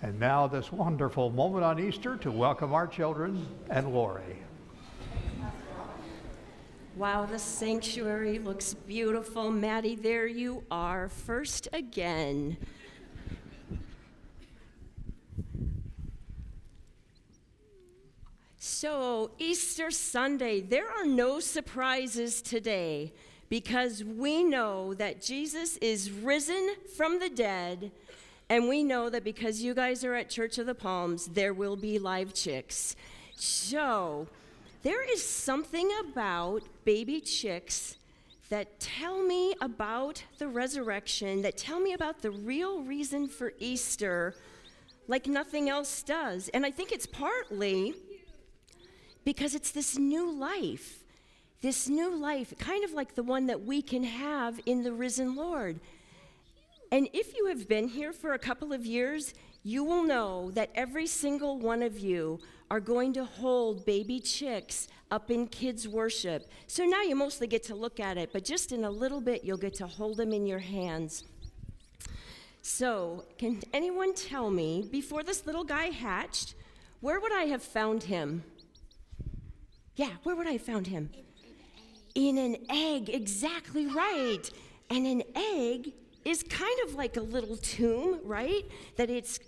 And 0.00 0.20
now, 0.20 0.46
this 0.46 0.70
wonderful 0.70 1.30
moment 1.30 1.64
on 1.64 1.80
Easter 1.80 2.16
to 2.18 2.30
welcome 2.30 2.72
our 2.72 2.86
children 2.86 3.44
and 3.68 3.92
Lori. 3.92 4.38
Wow, 6.94 7.26
the 7.26 7.38
sanctuary 7.38 8.38
looks 8.38 8.74
beautiful. 8.74 9.50
Maddie, 9.50 9.96
there 9.96 10.26
you 10.26 10.62
are, 10.70 11.08
first 11.08 11.66
again. 11.72 12.56
So, 18.70 19.30
Easter 19.38 19.90
Sunday, 19.90 20.60
there 20.60 20.88
are 20.88 21.06
no 21.06 21.40
surprises 21.40 22.42
today 22.42 23.14
because 23.48 24.04
we 24.04 24.44
know 24.44 24.92
that 24.94 25.22
Jesus 25.22 25.78
is 25.78 26.12
risen 26.12 26.74
from 26.94 27.18
the 27.18 27.30
dead, 27.30 27.90
and 28.50 28.68
we 28.68 28.84
know 28.84 29.08
that 29.08 29.24
because 29.24 29.62
you 29.62 29.72
guys 29.72 30.04
are 30.04 30.14
at 30.14 30.28
Church 30.28 30.58
of 30.58 30.66
the 30.66 30.74
Palms, 30.74 31.28
there 31.28 31.54
will 31.54 31.76
be 31.76 31.98
live 31.98 32.34
chicks. 32.34 32.94
So, 33.36 34.28
there 34.82 35.02
is 35.02 35.24
something 35.26 35.90
about 36.00 36.62
baby 36.84 37.20
chicks 37.22 37.96
that 38.50 38.78
tell 38.78 39.22
me 39.22 39.54
about 39.62 40.22
the 40.38 40.46
resurrection, 40.46 41.40
that 41.40 41.56
tell 41.56 41.80
me 41.80 41.94
about 41.94 42.20
the 42.20 42.30
real 42.30 42.82
reason 42.82 43.28
for 43.28 43.54
Easter, 43.58 44.34
like 45.08 45.26
nothing 45.26 45.70
else 45.70 46.02
does. 46.02 46.48
And 46.50 46.66
I 46.66 46.70
think 46.70 46.92
it's 46.92 47.06
partly 47.06 47.94
because 49.28 49.54
it's 49.54 49.72
this 49.72 49.98
new 49.98 50.32
life, 50.32 51.04
this 51.60 51.86
new 51.86 52.16
life, 52.16 52.54
kind 52.56 52.82
of 52.82 52.92
like 52.92 53.14
the 53.14 53.22
one 53.22 53.44
that 53.44 53.62
we 53.62 53.82
can 53.82 54.02
have 54.02 54.58
in 54.64 54.82
the 54.82 54.90
risen 54.90 55.36
Lord. 55.36 55.78
And 56.90 57.10
if 57.12 57.36
you 57.36 57.44
have 57.48 57.68
been 57.68 57.88
here 57.88 58.14
for 58.14 58.32
a 58.32 58.38
couple 58.38 58.72
of 58.72 58.86
years, 58.86 59.34
you 59.62 59.84
will 59.84 60.02
know 60.02 60.50
that 60.52 60.70
every 60.74 61.06
single 61.06 61.58
one 61.58 61.82
of 61.82 61.98
you 61.98 62.40
are 62.70 62.80
going 62.80 63.12
to 63.12 63.26
hold 63.26 63.84
baby 63.84 64.18
chicks 64.18 64.88
up 65.10 65.30
in 65.30 65.46
kids' 65.46 65.86
worship. 65.86 66.48
So 66.66 66.86
now 66.86 67.02
you 67.02 67.14
mostly 67.14 67.46
get 67.46 67.62
to 67.64 67.74
look 67.74 68.00
at 68.00 68.16
it, 68.16 68.30
but 68.32 68.46
just 68.46 68.72
in 68.72 68.84
a 68.84 68.90
little 68.90 69.20
bit, 69.20 69.44
you'll 69.44 69.58
get 69.58 69.74
to 69.74 69.86
hold 69.86 70.16
them 70.16 70.32
in 70.32 70.46
your 70.46 70.60
hands. 70.60 71.24
So, 72.62 73.26
can 73.36 73.60
anyone 73.74 74.14
tell 74.14 74.50
me, 74.50 74.88
before 74.90 75.22
this 75.22 75.44
little 75.44 75.64
guy 75.64 75.88
hatched, 75.90 76.54
where 77.00 77.20
would 77.20 77.32
I 77.32 77.42
have 77.42 77.62
found 77.62 78.04
him? 78.04 78.42
Yeah, 79.98 80.10
where 80.22 80.36
would 80.36 80.46
I 80.46 80.52
have 80.52 80.62
found 80.62 80.86
him? 80.86 81.10
In 82.14 82.38
an 82.38 82.56
egg, 82.70 83.10
exactly 83.10 83.86
right. 83.88 84.48
And 84.90 85.04
an 85.04 85.24
egg 85.34 85.92
is 86.24 86.44
kind 86.44 86.78
of 86.86 86.94
like 86.94 87.16
a 87.16 87.20
little 87.20 87.56
tomb, 87.56 88.20
right? 88.22 88.64
That 88.94 89.10
it's 89.10 89.40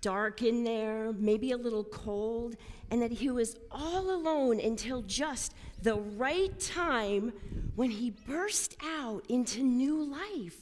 dark 0.00 0.42
in 0.42 0.64
there, 0.64 1.12
maybe 1.12 1.52
a 1.52 1.56
little 1.56 1.84
cold, 1.84 2.56
and 2.90 3.00
that 3.02 3.12
he 3.12 3.30
was 3.30 3.56
all 3.70 4.10
alone 4.10 4.58
until 4.58 5.00
just 5.02 5.54
the 5.80 5.94
right 5.94 6.58
time 6.58 7.32
when 7.76 7.92
he 7.92 8.10
burst 8.10 8.74
out 8.82 9.24
into 9.28 9.62
new 9.62 10.02
life. 10.02 10.56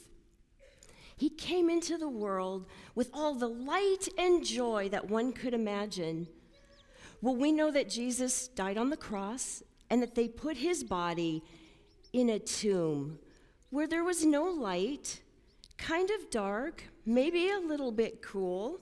He 1.17 1.31
came 1.31 1.71
into 1.71 1.97
the 1.97 2.07
world 2.07 2.67
with 2.93 3.09
all 3.11 3.33
the 3.33 3.49
light 3.49 4.07
and 4.15 4.45
joy 4.45 4.89
that 4.89 5.09
one 5.09 5.33
could 5.33 5.55
imagine. 5.55 6.27
Well, 7.23 7.37
we 7.37 7.53
know 7.53 7.71
that 7.71 7.87
Jesus 7.87 8.49
died 8.49 8.77
on 8.77 8.89
the 8.89 8.97
cross 8.97 9.63
and 9.89 10.01
that 10.01 10.13
they 10.13 10.27
put 10.27 10.57
his 10.57 10.83
body 10.83 11.41
in 12.11 12.29
a 12.29 12.37
tomb 12.37 13.17
where 13.69 13.87
there 13.87 14.03
was 14.03 14.25
no 14.25 14.43
light, 14.43 15.21
kind 15.77 16.09
of 16.09 16.29
dark, 16.29 16.83
maybe 17.05 17.49
a 17.49 17.59
little 17.59 17.93
bit 17.93 18.21
cool, 18.21 18.81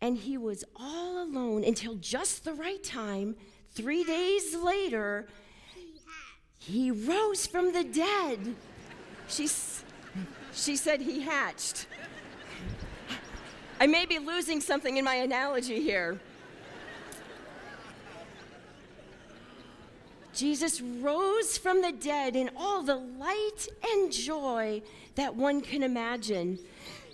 and 0.00 0.18
he 0.18 0.36
was 0.36 0.64
all 0.74 1.22
alone 1.22 1.62
until 1.62 1.94
just 1.94 2.44
the 2.44 2.52
right 2.52 2.82
time. 2.82 3.36
Three 3.70 4.02
days 4.02 4.56
later, 4.56 5.28
he 6.58 6.90
rose 6.90 7.46
from 7.46 7.72
the 7.72 7.84
dead. 7.84 8.56
She, 9.28 9.48
she 10.52 10.74
said 10.74 11.00
he 11.00 11.20
hatched. 11.20 11.86
I 13.78 13.86
may 13.86 14.04
be 14.04 14.18
losing 14.18 14.60
something 14.60 14.96
in 14.96 15.04
my 15.04 15.14
analogy 15.14 15.80
here. 15.80 16.18
Jesus 20.32 20.80
rose 20.80 21.58
from 21.58 21.82
the 21.82 21.92
dead 21.92 22.36
in 22.36 22.50
all 22.56 22.82
the 22.82 22.96
light 22.96 23.68
and 23.84 24.12
joy 24.12 24.82
that 25.14 25.34
one 25.36 25.60
can 25.60 25.82
imagine. 25.82 26.58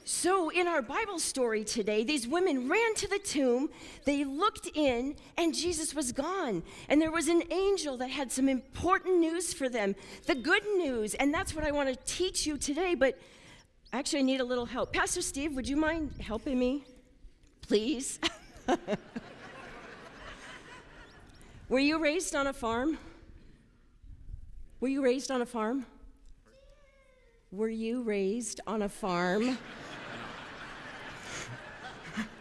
So, 0.04 0.48
in 0.48 0.66
our 0.66 0.80
Bible 0.80 1.18
story 1.18 1.64
today, 1.64 2.02
these 2.02 2.26
women 2.26 2.66
ran 2.66 2.94
to 2.94 3.06
the 3.06 3.18
tomb, 3.18 3.68
they 4.06 4.24
looked 4.24 4.66
in, 4.72 5.16
and 5.36 5.54
Jesus 5.54 5.94
was 5.94 6.12
gone. 6.12 6.62
And 6.88 6.98
there 6.98 7.10
was 7.10 7.28
an 7.28 7.42
angel 7.52 7.98
that 7.98 8.08
had 8.08 8.32
some 8.32 8.48
important 8.48 9.18
news 9.18 9.52
for 9.52 9.68
them 9.68 9.94
the 10.24 10.34
good 10.34 10.62
news. 10.78 11.12
And 11.12 11.34
that's 11.34 11.54
what 11.54 11.62
I 11.62 11.72
want 11.72 11.90
to 11.90 11.96
teach 12.06 12.46
you 12.46 12.56
today. 12.56 12.94
But 12.94 13.18
actually, 13.92 14.20
I 14.20 14.22
need 14.22 14.40
a 14.40 14.44
little 14.44 14.64
help. 14.64 14.94
Pastor 14.94 15.20
Steve, 15.20 15.54
would 15.54 15.68
you 15.68 15.76
mind 15.76 16.14
helping 16.20 16.58
me? 16.58 16.86
Please? 17.60 18.18
Were 21.68 21.80
you 21.80 21.98
raised 21.98 22.34
on 22.34 22.46
a 22.46 22.54
farm? 22.54 22.96
Were 24.80 24.88
you 24.88 25.02
raised 25.02 25.30
on 25.30 25.42
a 25.42 25.46
farm? 25.46 25.86
Were 27.50 27.68
you 27.68 28.02
raised 28.02 28.60
on 28.66 28.82
a 28.82 28.88
farm? 28.88 29.58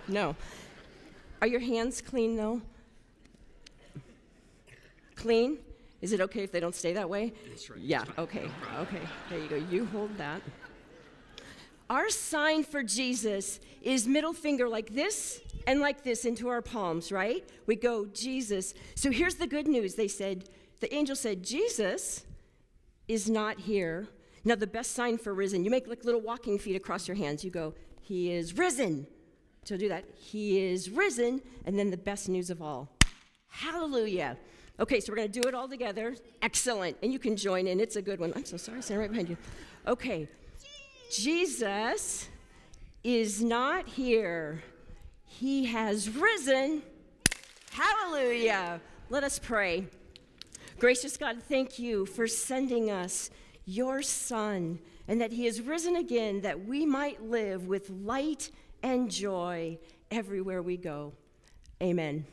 no. 0.08 0.36
Are 1.42 1.48
your 1.48 1.60
hands 1.60 2.02
clean 2.02 2.36
though? 2.36 2.62
Clean? 5.16 5.58
Is 6.02 6.14
it 6.14 6.22
okay 6.22 6.44
if 6.44 6.52
they 6.52 6.60
don't 6.60 6.76
stay 6.76 6.94
that 6.94 7.10
way? 7.10 7.34
Right. 7.70 7.80
Yeah, 7.80 8.04
okay, 8.20 8.48
okay. 8.80 9.02
There 9.30 9.40
you 9.40 9.48
go. 9.48 9.56
You 9.56 9.86
hold 9.86 10.16
that. 10.18 10.42
Our 11.90 12.10
sign 12.10 12.64
for 12.64 12.84
Jesus 12.84 13.60
is 13.82 14.08
middle 14.08 14.34
finger 14.34 14.70
like 14.70 14.94
this 14.94 15.42
and 15.66 15.80
like 15.80 16.04
this 16.04 16.26
into 16.26 16.50
our 16.50 16.62
palms, 16.62 17.12
right? 17.12 17.48
We 17.66 17.78
go, 17.78 18.06
Jesus. 18.06 18.74
So 18.96 19.10
here's 19.10 19.36
the 19.36 19.48
good 19.48 19.68
news. 19.68 19.96
They 19.96 20.08
said, 20.08 20.50
the 20.80 20.94
angel 20.94 21.16
said, 21.16 21.44
Jesus 21.44 22.26
is 23.08 23.30
not 23.30 23.60
here. 23.60 24.08
Now, 24.44 24.56
the 24.56 24.68
best 24.68 24.94
sign 24.94 25.18
for 25.18 25.34
risen, 25.34 25.64
you 25.64 25.72
make 25.72 25.88
like 25.88 26.06
little 26.06 26.22
walking 26.22 26.58
feet 26.60 26.76
across 26.76 27.08
your 27.08 27.18
hands. 27.18 27.44
You 27.44 27.52
go, 27.52 27.74
He 28.02 28.32
is 28.32 28.58
risen. 28.58 29.08
So 29.66 29.76
do 29.76 29.90
that. 29.90 30.06
He 30.16 30.60
is 30.66 30.90
risen. 30.90 31.42
And 31.66 31.78
then 31.78 31.92
the 31.92 31.98
best 31.98 32.30
news 32.30 32.50
of 32.50 32.62
all, 32.62 32.90
Hallelujah. 33.50 34.38
Okay, 34.80 35.00
so 35.00 35.12
we're 35.12 35.18
going 35.18 35.32
to 35.32 35.42
do 35.42 35.48
it 35.48 35.56
all 35.56 35.68
together. 35.68 36.16
Excellent. 36.42 36.98
And 37.02 37.12
you 37.12 37.18
can 37.18 37.36
join 37.36 37.66
in. 37.66 37.80
It's 37.80 37.96
a 37.96 38.02
good 38.02 38.20
one. 38.20 38.32
I'm 38.36 38.46
so 38.46 38.58
sorry, 38.58 38.82
standing 38.82 39.02
right 39.02 39.10
behind 39.10 39.30
you. 39.30 39.38
Okay. 39.88 40.28
Jesus 41.12 42.30
is 43.04 43.42
not 43.42 43.88
here. 43.88 44.62
He 45.26 45.66
has 45.66 46.10
risen. 46.10 46.84
Hallelujah. 47.72 48.80
Let 49.10 49.24
us 49.24 49.40
pray. 49.40 49.86
Gracious 50.80 51.18
God, 51.18 51.42
thank 51.50 51.80
you 51.80 52.06
for 52.06 52.28
sending 52.28 52.92
us 52.92 53.32
your 53.66 54.04
Son 54.04 54.78
and 55.08 55.20
that 55.20 55.32
he 55.32 55.48
is 55.48 55.60
risen 55.62 55.96
again 55.96 56.42
that 56.42 56.66
we 56.66 56.86
might 56.86 57.24
live 57.24 57.68
with 57.68 57.90
light 57.90 58.52
and 58.84 59.10
joy 59.10 59.80
everywhere 60.12 60.62
we 60.62 60.78
go. 60.78 61.14
Amen. 61.82 62.26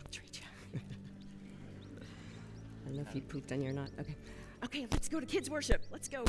I'll 0.00 0.10
treat 0.12 0.40
you. 0.40 0.80
I 1.96 2.86
don't 2.86 2.96
know 2.96 3.04
if 3.08 3.14
you 3.14 3.22
pooped 3.22 3.50
on 3.50 3.62
you 3.62 3.70
or 3.70 3.72
not. 3.72 3.90
Okay. 3.98 4.14
Okay, 4.64 4.86
let's 4.92 5.08
go 5.08 5.18
to 5.18 5.26
kids' 5.26 5.50
worship. 5.50 5.82
Let's 5.90 6.08
go. 6.08 6.24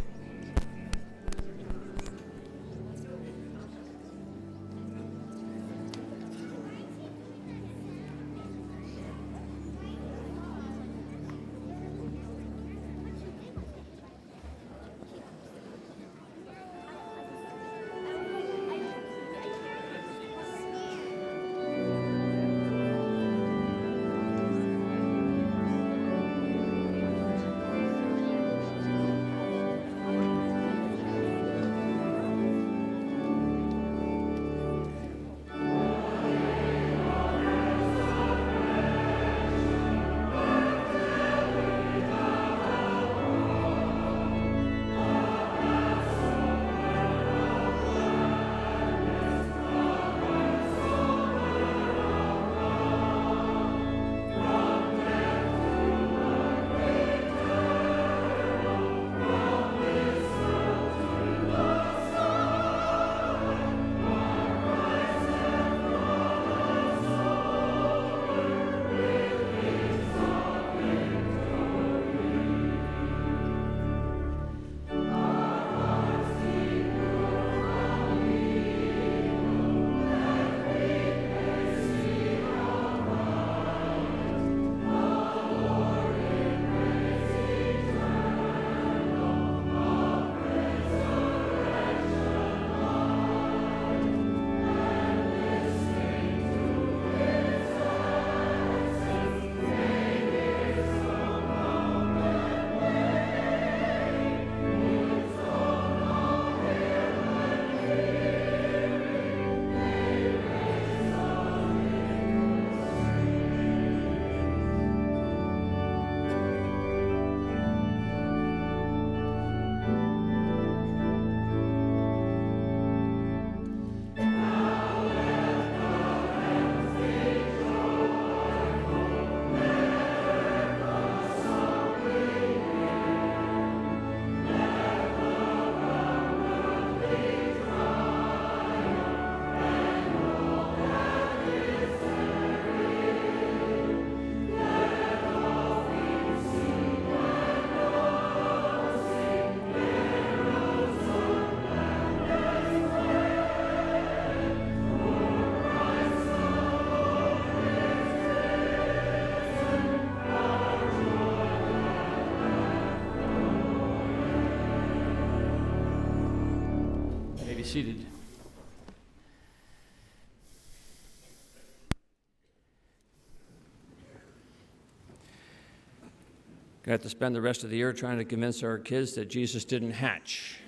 Gonna 176.88 176.94
have 176.94 177.02
to 177.02 177.10
spend 177.10 177.36
the 177.36 177.42
rest 177.42 177.66
of 177.66 177.70
the 177.70 177.76
year 177.76 177.92
trying 177.92 178.18
to 178.18 178.24
convince 178.24 178.64
our 178.64 178.78
kids 178.78 179.16
that 179.16 179.26
Jesus 179.26 179.66
didn't 179.66 179.92
hatch. 179.92 180.62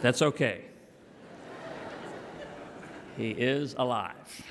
That's 0.00 0.22
okay. 0.22 0.66
He 3.16 3.30
is 3.30 3.74
alive. 3.76 4.46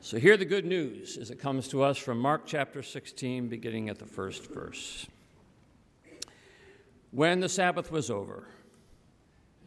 So, 0.00 0.20
hear 0.20 0.36
the 0.36 0.44
good 0.44 0.66
news 0.66 1.16
as 1.16 1.32
it 1.32 1.40
comes 1.40 1.66
to 1.70 1.82
us 1.82 1.98
from 1.98 2.20
Mark 2.20 2.42
chapter 2.46 2.84
16, 2.84 3.48
beginning 3.48 3.88
at 3.88 3.98
the 3.98 4.06
first 4.06 4.46
verse. 4.54 5.08
When 7.10 7.40
the 7.40 7.48
Sabbath 7.48 7.90
was 7.90 8.08
over, 8.08 8.46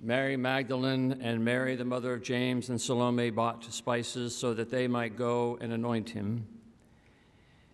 Mary 0.06 0.36
Magdalene 0.36 1.18
and 1.22 1.46
Mary, 1.46 1.78
the 1.78 1.86
mother 1.86 2.12
of 2.12 2.22
James, 2.22 2.68
and 2.68 2.80
Salome 2.80 3.30
bought 3.30 3.64
spices 3.64 4.36
so 4.36 4.54
that 4.54 4.70
they 4.70 4.86
might 4.86 5.16
go 5.16 5.58
and 5.62 5.72
anoint 5.72 6.10
him. 6.10 6.46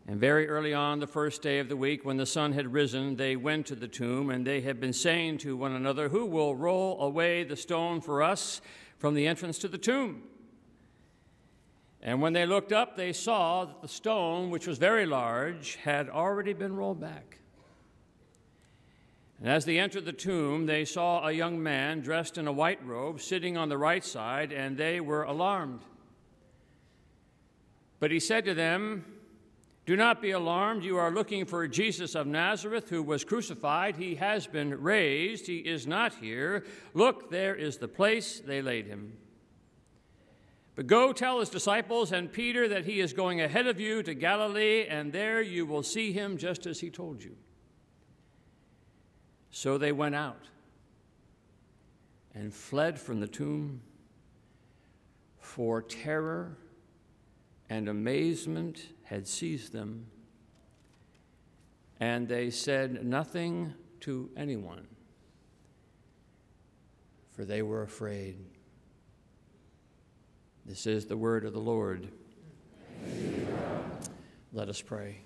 And 0.08 0.20
very 0.20 0.48
early 0.48 0.72
on, 0.72 1.00
the 1.00 1.08
first 1.08 1.42
day 1.42 1.58
of 1.58 1.70
the 1.70 1.76
week, 1.76 2.06
when 2.06 2.18
the 2.18 2.28
sun 2.28 2.54
had 2.54 2.72
risen, 2.72 3.16
they 3.16 3.36
went 3.36 3.66
to 3.66 3.76
the 3.76 3.88
tomb, 3.88 4.30
and 4.30 4.46
they 4.46 4.62
had 4.62 4.80
been 4.80 4.94
saying 4.94 5.40
to 5.40 5.58
one 5.58 5.72
another, 5.72 6.10
Who 6.10 6.28
will 6.28 6.56
roll 6.56 7.02
away 7.02 7.44
the 7.44 7.56
stone 7.56 8.00
for 8.00 8.22
us 8.22 8.62
from 9.00 9.16
the 9.16 9.26
entrance 9.26 9.58
to 9.60 9.68
the 9.68 9.80
tomb? 9.80 10.22
And 12.00 12.22
when 12.22 12.34
they 12.34 12.46
looked 12.46 12.72
up, 12.72 12.96
they 12.96 13.12
saw 13.12 13.66
that 13.66 13.82
the 13.82 13.88
stone, 13.88 14.52
which 14.52 14.68
was 14.68 14.78
very 14.78 15.08
large, 15.08 15.78
had 15.78 16.10
already 16.10 16.54
been 16.54 16.76
rolled 16.76 17.02
back. 17.02 17.39
And 19.40 19.50
as 19.50 19.66
they 19.66 19.80
entered 19.80 20.06
the 20.06 20.14
tomb, 20.14 20.66
they 20.66 20.84
saw 20.84 21.26
a 21.26 21.32
young 21.32 21.64
man 21.64 22.02
dressed 22.02 22.38
in 22.38 22.48
a 22.48 22.52
white 22.52 22.86
robe 22.86 23.22
sitting 23.22 23.56
on 23.56 23.70
the 23.70 23.78
right 23.78 24.04
side, 24.04 24.52
and 24.52 24.78
they 24.78 25.00
were 25.00 25.24
alarmed. 25.24 25.82
But 28.00 28.12
he 28.12 28.20
said 28.20 28.46
to 28.46 28.54
them, 28.54 29.06
do 29.90 29.96
not 29.96 30.22
be 30.22 30.30
alarmed. 30.30 30.84
You 30.84 30.98
are 30.98 31.10
looking 31.10 31.46
for 31.46 31.68
Jesus 31.68 32.14
of 32.14 32.28
Nazareth 32.28 32.90
who 32.90 33.02
was 33.02 33.24
crucified. 33.24 33.96
He 33.96 34.14
has 34.16 34.46
been 34.46 34.80
raised. 34.80 35.48
He 35.48 35.58
is 35.58 35.88
not 35.88 36.14
here. 36.14 36.64
Look, 36.94 37.32
there 37.32 37.56
is 37.56 37.78
the 37.78 37.88
place 37.88 38.40
they 38.40 38.62
laid 38.62 38.86
him. 38.86 39.14
But 40.76 40.86
go 40.86 41.12
tell 41.12 41.40
his 41.40 41.50
disciples 41.50 42.12
and 42.12 42.32
Peter 42.32 42.68
that 42.68 42.86
he 42.86 43.00
is 43.00 43.14
going 43.14 43.42
ahead 43.42 43.66
of 43.66 43.80
you 43.80 44.04
to 44.04 44.14
Galilee, 44.14 44.86
and 44.88 45.12
there 45.12 45.42
you 45.42 45.66
will 45.66 45.82
see 45.82 46.12
him 46.12 46.38
just 46.38 46.68
as 46.68 46.80
he 46.80 46.92
told 46.92 47.24
you. 47.24 47.36
So 49.52 49.78
they 49.78 49.92
went 49.92 50.16
out 50.16 50.46
and 52.34 52.54
fled 52.54 53.00
from 53.00 53.20
the 53.20 53.28
tomb, 53.28 53.82
for 55.40 55.82
terror 55.82 56.58
and 57.70 57.90
amazement 57.90 58.88
had 59.04 59.28
seized 59.28 59.74
them, 59.74 60.06
and 62.00 62.28
they 62.28 62.50
said 62.50 63.06
nothing 63.06 63.74
to 64.02 64.30
anyone, 64.38 64.88
for 67.32 67.44
they 67.44 67.62
were 67.62 67.84
afraid. 67.84 68.38
This 70.66 70.86
is 70.86 71.06
the 71.06 71.18
word 71.18 71.46
of 71.46 71.54
the 71.54 71.60
Lord. 71.60 72.10
Let 74.54 74.70
us 74.70 74.82
pray. 74.82 75.22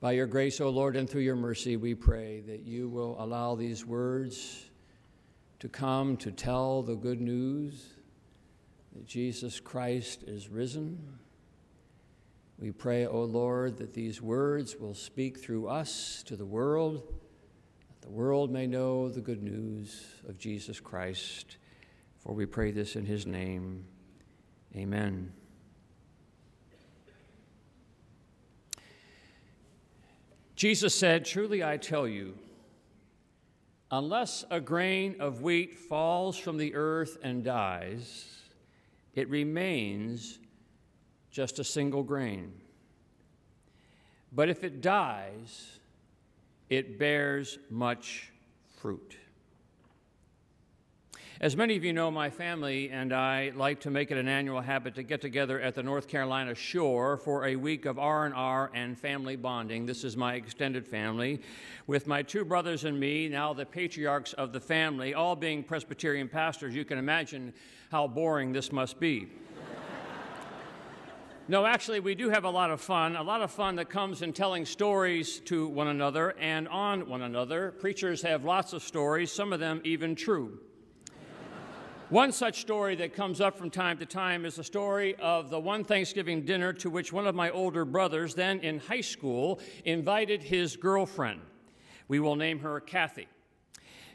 By 0.00 0.12
your 0.12 0.28
grace, 0.28 0.60
O 0.60 0.68
Lord, 0.68 0.94
and 0.94 1.10
through 1.10 1.22
your 1.22 1.34
mercy, 1.34 1.76
we 1.76 1.92
pray 1.92 2.40
that 2.42 2.60
you 2.60 2.88
will 2.88 3.16
allow 3.18 3.56
these 3.56 3.84
words 3.84 4.70
to 5.58 5.68
come 5.68 6.16
to 6.18 6.30
tell 6.30 6.82
the 6.82 6.94
good 6.94 7.20
news 7.20 7.84
that 8.92 9.08
Jesus 9.08 9.58
Christ 9.58 10.22
is 10.22 10.48
risen. 10.48 11.18
We 12.60 12.70
pray, 12.70 13.06
O 13.06 13.24
Lord, 13.24 13.78
that 13.78 13.92
these 13.92 14.22
words 14.22 14.76
will 14.76 14.94
speak 14.94 15.40
through 15.40 15.66
us 15.66 16.22
to 16.26 16.36
the 16.36 16.46
world, 16.46 17.02
that 17.88 18.02
the 18.02 18.12
world 18.12 18.52
may 18.52 18.68
know 18.68 19.08
the 19.08 19.20
good 19.20 19.42
news 19.42 20.06
of 20.28 20.38
Jesus 20.38 20.78
Christ. 20.78 21.56
For 22.18 22.32
we 22.32 22.46
pray 22.46 22.70
this 22.70 22.94
in 22.94 23.04
his 23.04 23.26
name. 23.26 23.84
Amen. 24.76 25.32
Jesus 30.58 30.92
said, 30.92 31.24
Truly 31.24 31.62
I 31.62 31.76
tell 31.76 32.08
you, 32.08 32.34
unless 33.92 34.44
a 34.50 34.60
grain 34.60 35.14
of 35.20 35.40
wheat 35.40 35.78
falls 35.78 36.36
from 36.36 36.56
the 36.56 36.74
earth 36.74 37.16
and 37.22 37.44
dies, 37.44 38.26
it 39.14 39.30
remains 39.30 40.40
just 41.30 41.60
a 41.60 41.64
single 41.64 42.02
grain. 42.02 42.52
But 44.32 44.48
if 44.48 44.64
it 44.64 44.80
dies, 44.80 45.78
it 46.68 46.98
bears 46.98 47.60
much 47.70 48.32
fruit. 48.78 49.16
As 51.40 51.56
many 51.56 51.76
of 51.76 51.84
you 51.84 51.92
know, 51.92 52.10
my 52.10 52.30
family 52.30 52.90
and 52.90 53.12
I 53.12 53.52
like 53.54 53.78
to 53.82 53.90
make 53.90 54.10
it 54.10 54.18
an 54.18 54.26
annual 54.26 54.60
habit 54.60 54.96
to 54.96 55.04
get 55.04 55.20
together 55.20 55.60
at 55.60 55.76
the 55.76 55.84
North 55.84 56.08
Carolina 56.08 56.52
shore 56.52 57.16
for 57.16 57.46
a 57.46 57.54
week 57.54 57.84
of 57.84 57.96
R&R 57.96 58.72
and 58.74 58.98
family 58.98 59.36
bonding. 59.36 59.86
This 59.86 60.02
is 60.02 60.16
my 60.16 60.34
extended 60.34 60.84
family 60.84 61.40
with 61.86 62.08
my 62.08 62.22
two 62.22 62.44
brothers 62.44 62.82
and 62.82 62.98
me, 62.98 63.28
now 63.28 63.52
the 63.52 63.64
patriarchs 63.64 64.32
of 64.32 64.52
the 64.52 64.58
family, 64.58 65.14
all 65.14 65.36
being 65.36 65.62
Presbyterian 65.62 66.28
pastors. 66.28 66.74
You 66.74 66.84
can 66.84 66.98
imagine 66.98 67.52
how 67.92 68.08
boring 68.08 68.52
this 68.52 68.72
must 68.72 68.98
be. 68.98 69.28
No, 71.50 71.64
actually, 71.64 72.00
we 72.00 72.14
do 72.14 72.28
have 72.28 72.44
a 72.44 72.50
lot 72.50 72.70
of 72.70 72.78
fun, 72.78 73.16
a 73.16 73.22
lot 73.22 73.40
of 73.40 73.50
fun 73.50 73.76
that 73.76 73.88
comes 73.88 74.20
in 74.20 74.34
telling 74.34 74.66
stories 74.66 75.38
to 75.46 75.66
one 75.66 75.86
another 75.86 76.34
and 76.38 76.68
on 76.68 77.08
one 77.08 77.22
another. 77.22 77.70
Preachers 77.70 78.20
have 78.20 78.44
lots 78.44 78.74
of 78.74 78.82
stories, 78.82 79.32
some 79.32 79.54
of 79.54 79.58
them 79.58 79.80
even 79.82 80.14
true. 80.14 80.58
One 82.10 82.32
such 82.32 82.62
story 82.62 82.96
that 82.96 83.12
comes 83.12 83.38
up 83.38 83.58
from 83.58 83.68
time 83.68 83.98
to 83.98 84.06
time 84.06 84.46
is 84.46 84.56
the 84.56 84.64
story 84.64 85.14
of 85.16 85.50
the 85.50 85.60
one 85.60 85.84
Thanksgiving 85.84 86.46
dinner 86.46 86.72
to 86.72 86.88
which 86.88 87.12
one 87.12 87.26
of 87.26 87.34
my 87.34 87.50
older 87.50 87.84
brothers, 87.84 88.34
then 88.34 88.60
in 88.60 88.78
high 88.78 89.02
school, 89.02 89.60
invited 89.84 90.42
his 90.42 90.74
girlfriend. 90.74 91.42
We 92.08 92.18
will 92.18 92.34
name 92.34 92.60
her 92.60 92.80
Kathy. 92.80 93.28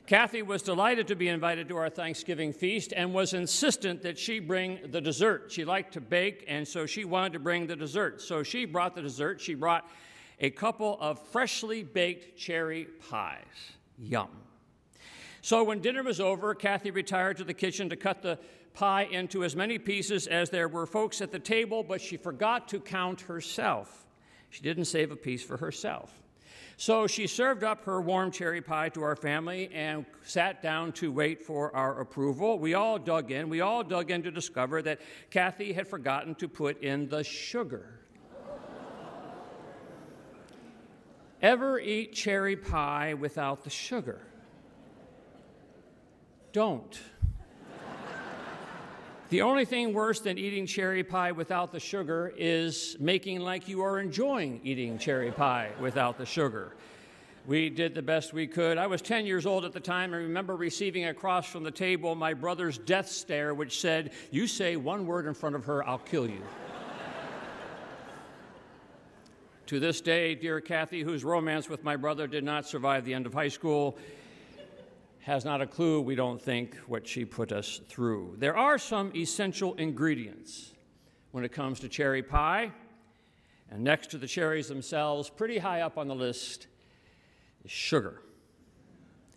Kathy 0.08 0.41
was 0.41 0.64
delighted 0.64 1.08
to 1.10 1.16
be 1.16 1.28
invited 1.28 1.68
to 1.68 1.78
our 1.78 1.89
Thanksgiving 1.91 2.52
feast 2.52 2.94
and 2.96 3.14
was 3.14 3.36
insistent 3.36 4.02
that 4.02 4.18
she 4.18 4.39
bring 4.39 4.80
the 4.89 5.00
dessert. 5.00 5.52
She 5.52 5.64
liked 5.64 5.94
to 5.94 6.02
bake, 6.02 6.46
and 6.48 6.68
so 6.68 6.88
she 6.88 7.06
wanted 7.06 7.34
to 7.34 7.39
bring 7.39 7.68
the 7.68 7.76
dessert. 7.76 8.22
So 8.22 8.41
she 8.41 8.66
brought 8.66 8.96
the 8.96 9.04
dessert. 9.04 9.39
She 9.39 9.54
brought 9.54 9.88
a 10.39 10.50
couple 10.50 10.98
of 11.00 11.20
freshly 11.28 11.84
baked 11.84 12.39
cherry 12.39 12.88
pies. 13.08 13.46
Yum. 14.00 14.30
So 15.44 15.62
when 15.66 15.82
dinner 15.82 16.04
was 16.04 16.22
over, 16.22 16.56
Kathy 16.56 16.89
retired 16.89 17.36
to 17.36 17.44
the 17.44 17.54
kitchen 17.54 17.89
to 17.89 17.98
cut 17.98 18.22
the 18.22 18.39
pie 18.74 19.10
into 19.12 19.44
as 19.44 19.58
many 19.58 19.78
pieces 19.78 20.26
as 20.26 20.50
there 20.50 20.70
were 20.70 20.86
folks 20.86 21.20
at 21.20 21.34
the 21.34 21.38
table, 21.38 21.84
but 21.84 22.00
she 22.00 22.16
forgot 22.16 22.70
to 22.70 22.80
count 22.80 23.20
herself. 23.20 24.06
She 24.52 24.62
didn't 24.62 24.86
save 24.86 25.12
a 25.12 25.18
piece 25.18 25.44
for 25.44 25.58
herself. 25.58 26.14
So 26.78 27.08
she 27.08 27.28
served 27.28 27.62
up 27.62 27.84
her 27.84 28.00
warm 28.02 28.32
cherry 28.32 28.62
pie 28.62 28.88
to 28.89 29.04
our 29.04 29.18
family 29.18 29.70
and 29.74 30.06
sat 30.24 30.64
down 30.64 30.94
to 30.94 31.12
wait 31.12 31.41
for 31.41 31.76
our 31.76 32.00
approval. 32.00 32.58
We 32.58 32.74
all 32.74 32.98
dug 32.98 33.30
in. 33.30 33.50
We 33.50 33.60
all 33.60 33.84
dug 33.84 34.12
in 34.12 34.24
to 34.24 34.32
discover 34.32 34.82
that 34.84 35.02
Kathy 35.30 35.74
had 35.74 35.89
forgotten 35.89 36.36
to 36.36 36.48
put 36.48 36.82
in 36.82 37.10
the 37.10 37.22
sugar. 37.22 38.00
Ever 41.41 41.82
eat 41.82 42.14
cherry 42.14 42.56
pie 42.56 43.14
without 43.14 43.66
the 43.66 43.70
sugar? 43.70 44.22
Don't. 46.54 46.99
the 49.30 49.41
only 49.41 49.66
thing 49.66 49.91
worse 49.91 50.20
than 50.20 50.38
eating 50.38 50.68
cherry 50.68 51.04
pie 51.04 51.32
without 51.32 51.72
the 51.72 51.80
sugar 51.80 52.32
is 52.38 52.95
making 52.99 53.39
like 53.39 53.68
you 53.68 53.82
are 53.82 53.99
enjoying 53.99 54.62
eating 54.64 54.99
cherry 54.99 55.32
pie 55.32 55.72
without 55.82 56.20
the 56.20 56.26
sugar. 56.26 56.76
We 57.47 57.72
did 57.72 57.95
the 57.95 58.04
best 58.04 58.34
we 58.34 58.45
could. 58.45 58.78
I 58.78 58.86
was 58.86 59.01
10 59.01 59.26
years 59.26 59.47
old 59.47 59.66
at 59.66 59.74
the 59.74 59.80
time. 59.80 60.14
I 60.14 60.18
remember 60.18 60.56
receiving 60.56 61.06
across 61.06 61.47
from 61.47 61.64
the 61.64 61.72
table 61.72 62.14
my 62.14 62.36
brother's 62.36 62.78
death 62.78 63.10
stare, 63.10 63.56
which 63.56 63.82
said, 63.82 64.12
You 64.30 64.45
say 64.45 64.76
one 64.76 65.08
word 65.08 65.26
in 65.26 65.34
front 65.34 65.56
of 65.56 65.66
her, 65.66 65.86
I'll 65.86 65.97
kill 65.97 66.30
you. 66.30 66.41
to 69.66 69.80
this 69.80 70.01
day, 70.01 70.36
dear 70.36 70.62
Kathy, 70.62 71.01
whose 71.01 71.24
romance 71.24 71.68
with 71.68 71.84
my 71.84 71.95
brother 71.95 72.28
did 72.28 72.43
not 72.43 72.68
survive 72.68 73.06
the 73.06 73.14
end 73.16 73.26
of 73.26 73.34
high 73.34 73.47
school, 73.47 73.97
has 75.24 75.46
not 75.46 75.62
a 75.62 75.66
clue, 75.66 76.02
we 76.02 76.16
don't 76.16 76.42
think, 76.42 76.76
what 76.88 77.08
she 77.08 77.24
put 77.24 77.52
us 77.52 77.80
through. 77.88 78.36
There 78.40 78.58
are 78.58 78.78
some 78.78 79.12
essential 79.16 79.74
ingredients 79.76 80.74
when 81.32 81.46
it 81.46 81.52
comes 81.52 81.80
to 81.80 81.90
cherry 81.90 82.22
pie. 82.22 82.72
And 83.72 83.84
next 83.84 84.12
to 84.12 84.18
the 84.18 84.28
cherries 84.28 84.68
themselves, 84.68 85.30
pretty 85.30 85.58
high 85.58 85.82
up 85.82 85.98
on 85.98 86.08
the 86.08 86.16
list, 86.16 86.68
is 87.64 87.72
sugar. 87.72 88.22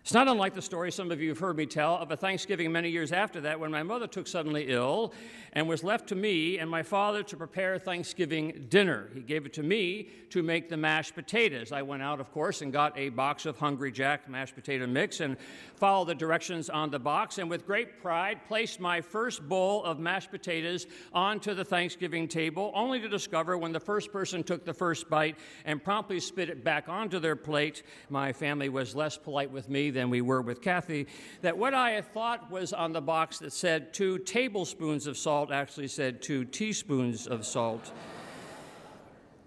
It's 0.06 0.14
not 0.14 0.28
unlike 0.28 0.54
the 0.54 0.62
story 0.62 0.92
some 0.92 1.10
of 1.10 1.20
you 1.20 1.30
have 1.30 1.40
heard 1.40 1.56
me 1.56 1.66
tell 1.66 1.96
of 1.96 2.12
a 2.12 2.16
Thanksgiving 2.16 2.70
many 2.70 2.90
years 2.90 3.10
after 3.10 3.40
that 3.40 3.58
when 3.58 3.72
my 3.72 3.82
mother 3.82 4.06
took 4.06 4.28
suddenly 4.28 4.66
ill 4.68 5.12
and 5.52 5.68
was 5.68 5.82
left 5.82 6.10
to 6.10 6.14
me 6.14 6.58
and 6.58 6.70
my 6.70 6.84
father 6.84 7.24
to 7.24 7.36
prepare 7.36 7.76
Thanksgiving 7.76 8.66
dinner. 8.68 9.08
He 9.14 9.20
gave 9.20 9.46
it 9.46 9.54
to 9.54 9.64
me 9.64 10.10
to 10.30 10.44
make 10.44 10.68
the 10.68 10.76
mashed 10.76 11.16
potatoes. 11.16 11.72
I 11.72 11.82
went 11.82 12.04
out, 12.04 12.20
of 12.20 12.30
course, 12.30 12.62
and 12.62 12.72
got 12.72 12.96
a 12.96 13.08
box 13.08 13.46
of 13.46 13.58
Hungry 13.58 13.90
Jack 13.90 14.28
mashed 14.28 14.54
potato 14.54 14.86
mix 14.86 15.18
and 15.18 15.36
followed 15.74 16.04
the 16.04 16.14
directions 16.14 16.70
on 16.70 16.90
the 16.90 17.00
box 17.00 17.38
and 17.38 17.50
with 17.50 17.66
great 17.66 18.00
pride 18.00 18.38
placed 18.46 18.78
my 18.78 19.00
first 19.00 19.48
bowl 19.48 19.82
of 19.82 19.98
mashed 19.98 20.30
potatoes 20.30 20.86
onto 21.12 21.52
the 21.52 21.64
Thanksgiving 21.64 22.28
table, 22.28 22.70
only 22.76 23.00
to 23.00 23.08
discover 23.08 23.58
when 23.58 23.72
the 23.72 23.80
first 23.80 24.12
person 24.12 24.44
took 24.44 24.64
the 24.64 24.72
first 24.72 25.10
bite 25.10 25.36
and 25.64 25.82
promptly 25.82 26.20
spit 26.20 26.48
it 26.48 26.62
back 26.62 26.88
onto 26.88 27.18
their 27.18 27.34
plate, 27.34 27.82
my 28.08 28.32
family 28.32 28.68
was 28.68 28.94
less 28.94 29.16
polite 29.16 29.50
with 29.50 29.68
me 29.68 29.90
than 29.96 30.10
we 30.10 30.20
were 30.20 30.42
with 30.42 30.60
Kathy, 30.60 31.06
that 31.40 31.56
what 31.56 31.74
I 31.74 31.92
had 31.92 32.12
thought 32.12 32.50
was 32.50 32.72
on 32.72 32.92
the 32.92 33.00
box 33.00 33.38
that 33.38 33.52
said 33.52 33.92
two 33.94 34.18
tablespoons 34.18 35.06
of 35.06 35.16
salt 35.16 35.50
actually 35.50 35.88
said 35.88 36.22
two 36.22 36.44
teaspoons 36.44 37.26
of 37.26 37.44
salt. 37.44 37.92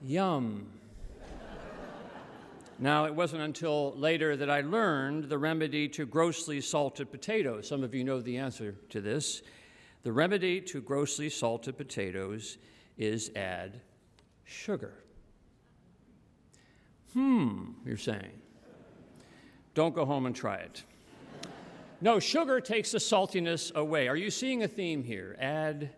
Yum. 0.02 0.68
Now, 2.82 3.06
it 3.06 3.14
wasn't 3.14 3.42
until 3.42 3.94
later 3.98 4.38
that 4.38 4.50
I 4.50 4.62
learned 4.62 5.26
the 5.26 5.38
remedy 5.38 5.88
to 5.90 6.06
grossly 6.06 6.62
salted 6.62 7.12
potatoes. 7.12 7.68
Some 7.68 7.84
of 7.84 7.94
you 7.94 8.04
know 8.06 8.22
the 8.22 8.38
answer 8.38 8.76
to 8.90 9.02
this. 9.02 9.44
The 10.04 10.14
remedy 10.14 10.62
to 10.62 10.82
grossly 10.82 11.30
salted 11.30 11.78
potatoes 11.78 12.58
is 12.98 13.32
add 13.36 13.82
sugar. 14.46 14.94
Hmm, 17.14 17.72
you're 17.86 17.98
saying. 17.98 18.42
Don't 19.74 19.94
go 19.94 20.06
home 20.06 20.26
and 20.26 20.36
try 20.36 20.58
it. 20.58 20.84
No, 22.02 22.20
sugar 22.20 22.62
takes 22.62 22.92
the 22.92 22.98
saltiness 22.98 23.74
away. 23.76 24.08
Are 24.08 24.16
you 24.16 24.32
seeing 24.32 24.64
a 24.64 24.68
theme 24.68 25.04
here? 25.04 25.36
Add 25.40 25.90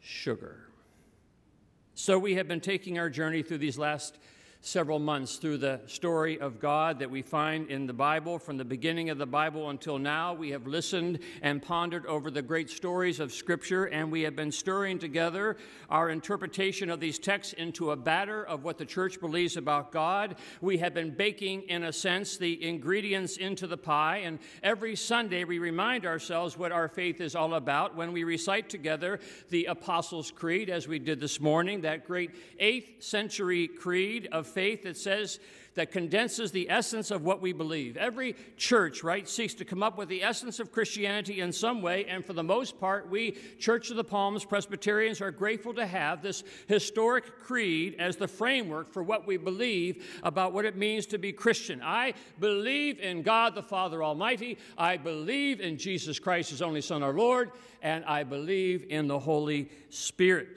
sugar. 0.00 0.68
So, 1.94 2.18
we 2.18 2.34
have 2.34 2.46
been 2.46 2.60
taking 2.60 2.98
our 2.98 3.10
journey 3.10 3.42
through 3.42 3.58
these 3.58 3.78
last 3.78 4.18
several 4.68 4.98
months 4.98 5.36
through 5.36 5.56
the 5.56 5.80
story 5.86 6.38
of 6.38 6.60
God 6.60 6.98
that 6.98 7.10
we 7.10 7.22
find 7.22 7.70
in 7.70 7.86
the 7.86 7.94
Bible. 7.94 8.38
From 8.38 8.58
the 8.58 8.66
beginning 8.66 9.08
of 9.08 9.16
the 9.16 9.24
Bible 9.24 9.70
until 9.70 9.98
now, 9.98 10.34
we 10.34 10.50
have 10.50 10.66
listened 10.66 11.20
and 11.40 11.62
pondered 11.62 12.04
over 12.04 12.30
the 12.30 12.42
great 12.42 12.68
stories 12.68 13.18
of 13.18 13.32
Scripture, 13.32 13.86
and 13.86 14.12
we 14.12 14.22
have 14.22 14.36
been 14.36 14.52
stirring 14.52 14.98
together 14.98 15.56
our 15.88 16.10
interpretation 16.10 16.90
of 16.90 17.00
these 17.00 17.18
texts 17.18 17.54
into 17.54 17.92
a 17.92 17.96
batter 17.96 18.44
of 18.44 18.62
what 18.62 18.76
the 18.76 18.84
church 18.84 19.18
believes 19.20 19.56
about 19.56 19.90
God. 19.90 20.36
We 20.60 20.76
have 20.78 20.92
been 20.92 21.14
baking, 21.14 21.62
in 21.62 21.84
a 21.84 21.92
sense, 21.92 22.36
the 22.36 22.62
ingredients 22.62 23.38
into 23.38 23.66
the 23.66 23.78
pie, 23.78 24.18
and 24.18 24.38
every 24.62 24.96
Sunday 24.96 25.44
we 25.44 25.58
remind 25.58 26.04
ourselves 26.04 26.58
what 26.58 26.72
our 26.72 26.88
faith 26.88 27.22
is 27.22 27.34
all 27.34 27.54
about 27.54 27.96
when 27.96 28.12
we 28.12 28.22
recite 28.22 28.68
together 28.68 29.18
the 29.48 29.64
Apostles' 29.64 30.30
Creed, 30.30 30.68
as 30.68 30.86
we 30.86 30.98
did 30.98 31.20
this 31.20 31.40
morning, 31.40 31.80
that 31.80 32.06
great 32.06 32.32
8th 32.60 33.02
century 33.02 33.66
creed 33.66 34.28
of 34.30 34.46
faith 34.58 34.82
that 34.82 34.96
says, 34.96 35.38
that 35.74 35.92
condenses 35.92 36.50
the 36.50 36.68
essence 36.68 37.12
of 37.12 37.22
what 37.22 37.40
we 37.40 37.52
believe. 37.52 37.96
Every 37.96 38.34
church, 38.56 39.04
right, 39.04 39.28
seeks 39.28 39.54
to 39.54 39.64
come 39.64 39.84
up 39.84 39.96
with 39.96 40.08
the 40.08 40.24
essence 40.24 40.58
of 40.58 40.72
Christianity 40.72 41.40
in 41.40 41.52
some 41.52 41.80
way, 41.80 42.04
and 42.06 42.24
for 42.24 42.32
the 42.32 42.42
most 42.42 42.80
part, 42.80 43.08
we, 43.08 43.36
Church 43.60 43.88
of 43.88 43.96
the 43.96 44.02
Palms 44.02 44.44
Presbyterians, 44.44 45.20
are 45.20 45.30
grateful 45.30 45.72
to 45.74 45.86
have 45.86 46.20
this 46.20 46.42
historic 46.66 47.38
creed 47.38 47.94
as 48.00 48.16
the 48.16 48.26
framework 48.26 48.92
for 48.92 49.04
what 49.04 49.24
we 49.24 49.36
believe 49.36 50.20
about 50.24 50.52
what 50.52 50.64
it 50.64 50.76
means 50.76 51.06
to 51.06 51.18
be 51.18 51.30
Christian. 51.30 51.80
I 51.80 52.14
believe 52.40 52.98
in 52.98 53.22
God 53.22 53.54
the 53.54 53.62
Father 53.62 54.02
Almighty, 54.02 54.58
I 54.76 54.96
believe 54.96 55.60
in 55.60 55.78
Jesus 55.78 56.18
Christ, 56.18 56.50
His 56.50 56.62
only 56.62 56.80
Son, 56.80 57.04
our 57.04 57.14
Lord, 57.14 57.52
and 57.82 58.04
I 58.04 58.24
believe 58.24 58.86
in 58.90 59.06
the 59.06 59.20
Holy 59.20 59.70
Spirit. 59.90 60.48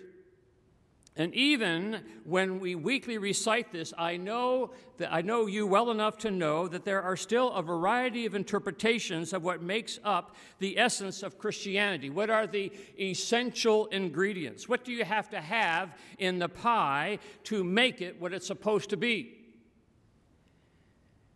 And 1.18 1.36
even 1.36 2.04
when 2.24 2.60
we 2.62 2.76
weekly 2.76 3.18
recite 3.18 3.72
this, 3.72 3.94
I 3.98 4.16
know 4.16 4.72
that 4.98 5.12
I 5.12 5.22
know 5.22 5.46
you 5.46 5.68
well 5.68 5.92
enough 5.92 6.18
to 6.20 6.32
know 6.32 6.70
that 6.70 6.86
there 6.86 7.02
are 7.02 7.18
still 7.18 7.52
a 7.52 7.62
variety 7.62 8.26
of 8.26 8.34
interpretations 8.34 9.34
of 9.34 9.44
what 9.44 9.62
makes 9.62 10.00
up 10.06 10.38
the 10.60 10.80
essence 10.80 11.22
of 11.22 11.38
Christianity. 11.38 12.10
What 12.10 12.30
are 12.30 12.48
the 12.48 12.72
essential 12.98 13.88
ingredients? 13.88 14.70
What 14.70 14.86
do 14.86 14.94
you 14.94 15.04
have 15.04 15.30
to 15.32 15.42
have 15.42 15.98
in 16.18 16.40
the 16.40 16.48
pie 16.48 17.20
to 17.46 17.62
make 17.62 18.02
it 18.02 18.22
what 18.22 18.32
it's 18.32 18.48
supposed 18.48 18.90
to 18.92 18.98
be? 18.98 19.41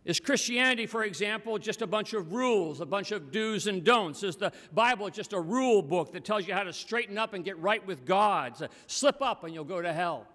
Is 0.06 0.20
Christianity, 0.20 0.86
for 0.86 1.02
example, 1.02 1.58
just 1.58 1.82
a 1.82 1.86
bunch 1.86 2.14
of 2.14 2.32
rules, 2.32 2.80
a 2.80 2.86
bunch 2.86 3.10
of 3.10 3.32
do's 3.32 3.66
and 3.66 3.82
don'ts? 3.82 4.22
Is 4.22 4.36
the 4.36 4.52
Bible 4.72 5.10
just 5.10 5.32
a 5.32 5.40
rule 5.40 5.82
book 5.82 6.12
that 6.12 6.24
tells 6.24 6.46
you 6.46 6.54
how 6.54 6.62
to 6.62 6.72
straighten 6.72 7.18
up 7.18 7.34
and 7.34 7.44
get 7.44 7.58
right 7.58 7.84
with 7.84 8.06
God? 8.06 8.56
So 8.56 8.68
slip 8.86 9.20
up 9.20 9.42
and 9.42 9.52
you'll 9.52 9.64
go 9.64 9.82
to 9.82 9.92
hell. 9.92 10.28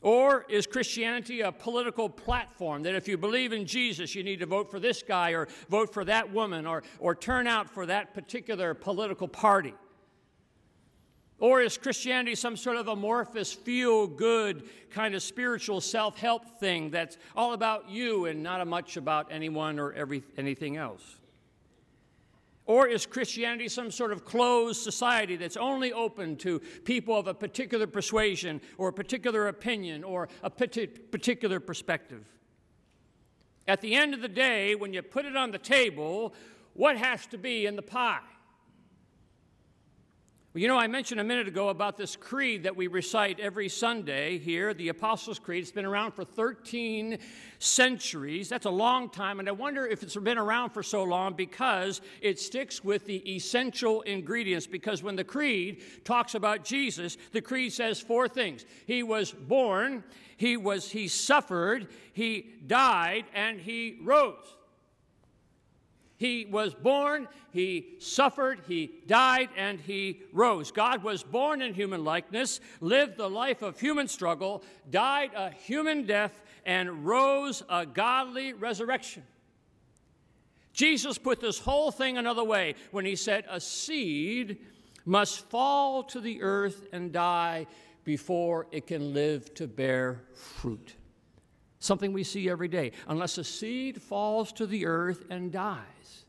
Or 0.00 0.44
is 0.48 0.66
Christianity 0.66 1.40
a 1.42 1.52
political 1.52 2.08
platform 2.08 2.82
that 2.82 2.96
if 2.96 3.06
you 3.06 3.16
believe 3.16 3.52
in 3.52 3.64
Jesus, 3.64 4.12
you 4.12 4.24
need 4.24 4.40
to 4.40 4.46
vote 4.46 4.72
for 4.72 4.80
this 4.80 5.04
guy 5.04 5.30
or 5.30 5.46
vote 5.68 5.94
for 5.94 6.04
that 6.04 6.32
woman 6.32 6.66
or, 6.66 6.82
or 6.98 7.14
turn 7.14 7.46
out 7.46 7.70
for 7.70 7.86
that 7.86 8.12
particular 8.12 8.74
political 8.74 9.28
party? 9.28 9.74
Or 11.40 11.60
is 11.60 11.78
Christianity 11.78 12.34
some 12.34 12.56
sort 12.56 12.76
of 12.76 12.88
amorphous, 12.88 13.52
feel 13.52 14.06
good 14.08 14.68
kind 14.90 15.14
of 15.14 15.22
spiritual 15.22 15.80
self 15.80 16.18
help 16.18 16.58
thing 16.58 16.90
that's 16.90 17.16
all 17.36 17.52
about 17.52 17.88
you 17.88 18.26
and 18.26 18.42
not 18.42 18.66
much 18.66 18.96
about 18.96 19.28
anyone 19.30 19.78
or 19.78 19.92
every, 19.92 20.24
anything 20.36 20.76
else? 20.76 21.18
Or 22.66 22.86
is 22.86 23.06
Christianity 23.06 23.68
some 23.68 23.90
sort 23.90 24.12
of 24.12 24.24
closed 24.26 24.82
society 24.82 25.36
that's 25.36 25.56
only 25.56 25.92
open 25.92 26.36
to 26.38 26.58
people 26.84 27.16
of 27.16 27.26
a 27.26 27.32
particular 27.32 27.86
persuasion 27.86 28.60
or 28.76 28.88
a 28.88 28.92
particular 28.92 29.48
opinion 29.48 30.04
or 30.04 30.28
a 30.42 30.50
particular 30.50 31.60
perspective? 31.60 32.24
At 33.66 33.80
the 33.80 33.94
end 33.94 34.12
of 34.12 34.20
the 34.20 34.28
day, 34.28 34.74
when 34.74 34.92
you 34.92 35.02
put 35.02 35.24
it 35.24 35.36
on 35.36 35.50
the 35.50 35.58
table, 35.58 36.34
what 36.74 36.96
has 36.98 37.26
to 37.26 37.38
be 37.38 37.64
in 37.64 37.76
the 37.76 37.82
pie? 37.82 38.20
Well, 40.58 40.62
you 40.62 40.66
know, 40.66 40.76
I 40.76 40.88
mentioned 40.88 41.20
a 41.20 41.24
minute 41.24 41.46
ago 41.46 41.68
about 41.68 41.96
this 41.96 42.16
creed 42.16 42.64
that 42.64 42.74
we 42.74 42.88
recite 42.88 43.38
every 43.38 43.68
Sunday 43.68 44.38
here, 44.38 44.74
the 44.74 44.88
Apostles' 44.88 45.38
Creed. 45.38 45.62
It's 45.62 45.70
been 45.70 45.84
around 45.84 46.14
for 46.14 46.24
13 46.24 47.18
centuries. 47.60 48.48
That's 48.48 48.66
a 48.66 48.70
long 48.70 49.08
time, 49.08 49.38
and 49.38 49.48
I 49.48 49.52
wonder 49.52 49.86
if 49.86 50.02
it's 50.02 50.16
been 50.16 50.36
around 50.36 50.70
for 50.70 50.82
so 50.82 51.04
long 51.04 51.34
because 51.34 52.00
it 52.20 52.40
sticks 52.40 52.82
with 52.82 53.06
the 53.06 53.18
essential 53.36 54.00
ingredients. 54.00 54.66
Because 54.66 55.00
when 55.00 55.14
the 55.14 55.22
creed 55.22 55.80
talks 56.02 56.34
about 56.34 56.64
Jesus, 56.64 57.18
the 57.30 57.40
creed 57.40 57.72
says 57.72 58.00
four 58.00 58.26
things 58.26 58.64
He 58.84 59.04
was 59.04 59.30
born, 59.30 60.02
He 60.38 60.56
was 60.56 60.90
He 60.90 61.06
suffered, 61.06 61.86
He 62.12 62.56
died, 62.66 63.26
and 63.32 63.60
He 63.60 64.00
rose. 64.02 64.57
He 66.18 66.46
was 66.50 66.74
born, 66.74 67.28
he 67.52 67.94
suffered, 68.00 68.62
he 68.66 68.90
died, 69.06 69.50
and 69.56 69.78
he 69.78 70.22
rose. 70.32 70.72
God 70.72 71.04
was 71.04 71.22
born 71.22 71.62
in 71.62 71.74
human 71.74 72.04
likeness, 72.04 72.60
lived 72.80 73.16
the 73.16 73.30
life 73.30 73.62
of 73.62 73.78
human 73.78 74.08
struggle, 74.08 74.64
died 74.90 75.30
a 75.36 75.50
human 75.50 76.06
death, 76.06 76.42
and 76.66 77.06
rose 77.06 77.62
a 77.70 77.86
godly 77.86 78.52
resurrection. 78.52 79.22
Jesus 80.72 81.18
put 81.18 81.40
this 81.40 81.60
whole 81.60 81.92
thing 81.92 82.18
another 82.18 82.44
way 82.44 82.74
when 82.90 83.04
he 83.04 83.14
said, 83.14 83.44
A 83.48 83.60
seed 83.60 84.58
must 85.04 85.48
fall 85.48 86.02
to 86.02 86.20
the 86.20 86.42
earth 86.42 86.84
and 86.92 87.12
die 87.12 87.68
before 88.04 88.66
it 88.72 88.88
can 88.88 89.14
live 89.14 89.54
to 89.54 89.68
bear 89.68 90.24
fruit. 90.34 90.94
Something 91.80 92.12
we 92.12 92.24
see 92.24 92.48
every 92.48 92.68
day. 92.68 92.92
Unless 93.06 93.38
a 93.38 93.44
seed 93.44 94.02
falls 94.02 94.52
to 94.52 94.66
the 94.66 94.86
earth 94.86 95.24
and 95.30 95.52
dies, 95.52 96.24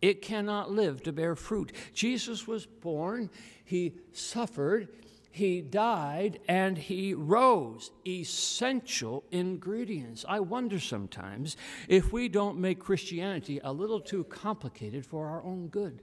it 0.00 0.22
cannot 0.22 0.70
live 0.70 1.02
to 1.02 1.12
bear 1.12 1.34
fruit. 1.34 1.72
Jesus 1.92 2.46
was 2.46 2.66
born, 2.66 3.30
he 3.64 3.94
suffered, 4.12 4.88
he 5.30 5.60
died, 5.60 6.38
and 6.48 6.78
he 6.78 7.12
rose. 7.12 7.90
Essential 8.06 9.24
ingredients. 9.30 10.24
I 10.26 10.40
wonder 10.40 10.80
sometimes 10.80 11.58
if 11.88 12.12
we 12.12 12.28
don't 12.28 12.58
make 12.58 12.78
Christianity 12.78 13.60
a 13.62 13.72
little 13.72 14.00
too 14.00 14.24
complicated 14.24 15.04
for 15.04 15.28
our 15.28 15.42
own 15.42 15.68
good. 15.68 16.02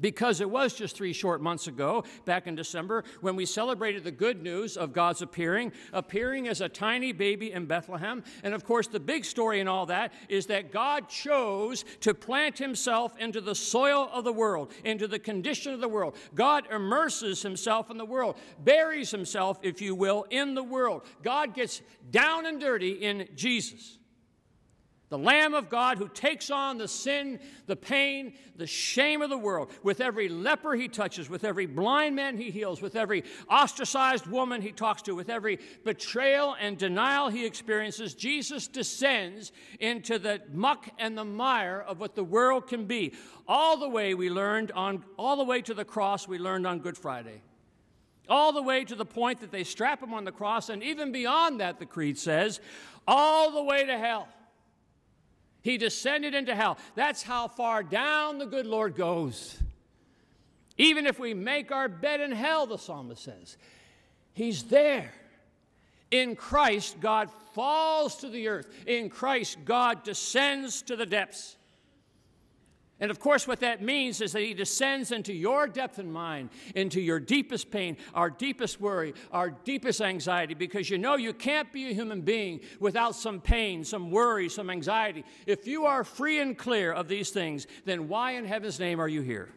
Because 0.00 0.40
it 0.40 0.48
was 0.48 0.74
just 0.74 0.96
three 0.96 1.12
short 1.12 1.40
months 1.40 1.66
ago, 1.66 2.04
back 2.24 2.46
in 2.46 2.54
December, 2.54 3.04
when 3.20 3.36
we 3.36 3.46
celebrated 3.46 4.04
the 4.04 4.10
good 4.10 4.42
news 4.42 4.76
of 4.76 4.92
God's 4.92 5.22
appearing, 5.22 5.72
appearing 5.92 6.48
as 6.48 6.60
a 6.60 6.68
tiny 6.68 7.12
baby 7.12 7.52
in 7.52 7.66
Bethlehem. 7.66 8.22
And 8.42 8.54
of 8.54 8.64
course, 8.64 8.86
the 8.86 9.00
big 9.00 9.24
story 9.24 9.60
in 9.60 9.68
all 9.68 9.86
that 9.86 10.12
is 10.28 10.46
that 10.46 10.72
God 10.72 11.08
chose 11.08 11.84
to 12.00 12.14
plant 12.14 12.58
himself 12.58 13.16
into 13.18 13.40
the 13.40 13.54
soil 13.54 14.08
of 14.12 14.24
the 14.24 14.32
world, 14.32 14.72
into 14.84 15.08
the 15.08 15.18
condition 15.18 15.72
of 15.72 15.80
the 15.80 15.88
world. 15.88 16.16
God 16.34 16.66
immerses 16.70 17.42
himself 17.42 17.90
in 17.90 17.96
the 17.96 18.04
world, 18.04 18.36
buries 18.64 19.10
himself, 19.10 19.58
if 19.62 19.80
you 19.80 19.94
will, 19.94 20.26
in 20.30 20.54
the 20.54 20.62
world. 20.62 21.02
God 21.22 21.54
gets 21.54 21.82
down 22.10 22.46
and 22.46 22.60
dirty 22.60 22.92
in 22.92 23.28
Jesus. 23.34 23.98
The 25.08 25.18
Lamb 25.18 25.54
of 25.54 25.68
God 25.68 25.98
who 25.98 26.08
takes 26.08 26.50
on 26.50 26.78
the 26.78 26.88
sin, 26.88 27.38
the 27.66 27.76
pain, 27.76 28.34
the 28.56 28.66
shame 28.66 29.22
of 29.22 29.30
the 29.30 29.38
world. 29.38 29.70
With 29.84 30.00
every 30.00 30.28
leper 30.28 30.74
he 30.74 30.88
touches, 30.88 31.30
with 31.30 31.44
every 31.44 31.66
blind 31.66 32.16
man 32.16 32.36
he 32.36 32.50
heals, 32.50 32.82
with 32.82 32.96
every 32.96 33.22
ostracized 33.48 34.26
woman 34.26 34.60
he 34.60 34.72
talks 34.72 35.02
to, 35.02 35.14
with 35.14 35.30
every 35.30 35.60
betrayal 35.84 36.56
and 36.60 36.76
denial 36.76 37.28
he 37.28 37.46
experiences, 37.46 38.14
Jesus 38.14 38.66
descends 38.66 39.52
into 39.78 40.18
the 40.18 40.42
muck 40.52 40.88
and 40.98 41.16
the 41.16 41.24
mire 41.24 41.84
of 41.86 42.00
what 42.00 42.16
the 42.16 42.24
world 42.24 42.66
can 42.66 42.86
be. 42.86 43.14
All 43.46 43.76
the 43.76 43.88
way 43.88 44.14
we 44.14 44.28
learned 44.28 44.72
on, 44.72 45.04
all 45.16 45.36
the 45.36 45.44
way 45.44 45.62
to 45.62 45.74
the 45.74 45.84
cross 45.84 46.26
we 46.26 46.38
learned 46.38 46.66
on 46.66 46.80
Good 46.80 46.98
Friday. 46.98 47.42
All 48.28 48.52
the 48.52 48.62
way 48.62 48.82
to 48.82 48.96
the 48.96 49.06
point 49.06 49.38
that 49.40 49.52
they 49.52 49.62
strap 49.62 50.02
him 50.02 50.12
on 50.12 50.24
the 50.24 50.32
cross, 50.32 50.68
and 50.68 50.82
even 50.82 51.12
beyond 51.12 51.60
that, 51.60 51.78
the 51.78 51.86
Creed 51.86 52.18
says, 52.18 52.58
all 53.06 53.52
the 53.52 53.62
way 53.62 53.86
to 53.86 53.96
hell. 53.96 54.26
He 55.66 55.78
descended 55.78 56.32
into 56.32 56.54
hell. 56.54 56.78
That's 56.94 57.24
how 57.24 57.48
far 57.48 57.82
down 57.82 58.38
the 58.38 58.46
good 58.46 58.66
Lord 58.66 58.94
goes. 58.94 59.58
Even 60.78 61.08
if 61.08 61.18
we 61.18 61.34
make 61.34 61.72
our 61.72 61.88
bed 61.88 62.20
in 62.20 62.30
hell, 62.30 62.68
the 62.68 62.78
psalmist 62.78 63.24
says, 63.24 63.56
He's 64.32 64.62
there. 64.62 65.12
In 66.12 66.36
Christ, 66.36 67.00
God 67.00 67.32
falls 67.52 68.14
to 68.18 68.28
the 68.28 68.46
earth. 68.46 68.68
In 68.86 69.10
Christ, 69.10 69.58
God 69.64 70.04
descends 70.04 70.82
to 70.82 70.94
the 70.94 71.04
depths. 71.04 71.55
And 72.98 73.10
of 73.10 73.20
course, 73.20 73.46
what 73.46 73.60
that 73.60 73.82
means 73.82 74.22
is 74.22 74.32
that 74.32 74.42
He 74.42 74.54
descends 74.54 75.12
into 75.12 75.34
your 75.34 75.66
depth 75.66 75.98
and 75.98 76.10
mind, 76.10 76.48
into 76.74 77.00
your 77.00 77.20
deepest 77.20 77.70
pain, 77.70 77.98
our 78.14 78.30
deepest 78.30 78.80
worry, 78.80 79.12
our 79.32 79.50
deepest 79.50 80.00
anxiety, 80.00 80.54
because 80.54 80.88
you 80.88 80.96
know 80.96 81.16
you 81.16 81.34
can't 81.34 81.70
be 81.72 81.90
a 81.90 81.92
human 81.92 82.22
being 82.22 82.60
without 82.80 83.14
some 83.14 83.40
pain, 83.40 83.84
some 83.84 84.10
worry, 84.10 84.48
some 84.48 84.70
anxiety. 84.70 85.24
If 85.46 85.66
you 85.66 85.84
are 85.84 86.04
free 86.04 86.40
and 86.40 86.56
clear 86.56 86.92
of 86.92 87.06
these 87.06 87.30
things, 87.30 87.66
then 87.84 88.08
why 88.08 88.32
in 88.32 88.46
heaven's 88.46 88.80
name 88.80 88.98
are 88.98 89.08
you 89.08 89.20
here? 89.20 89.50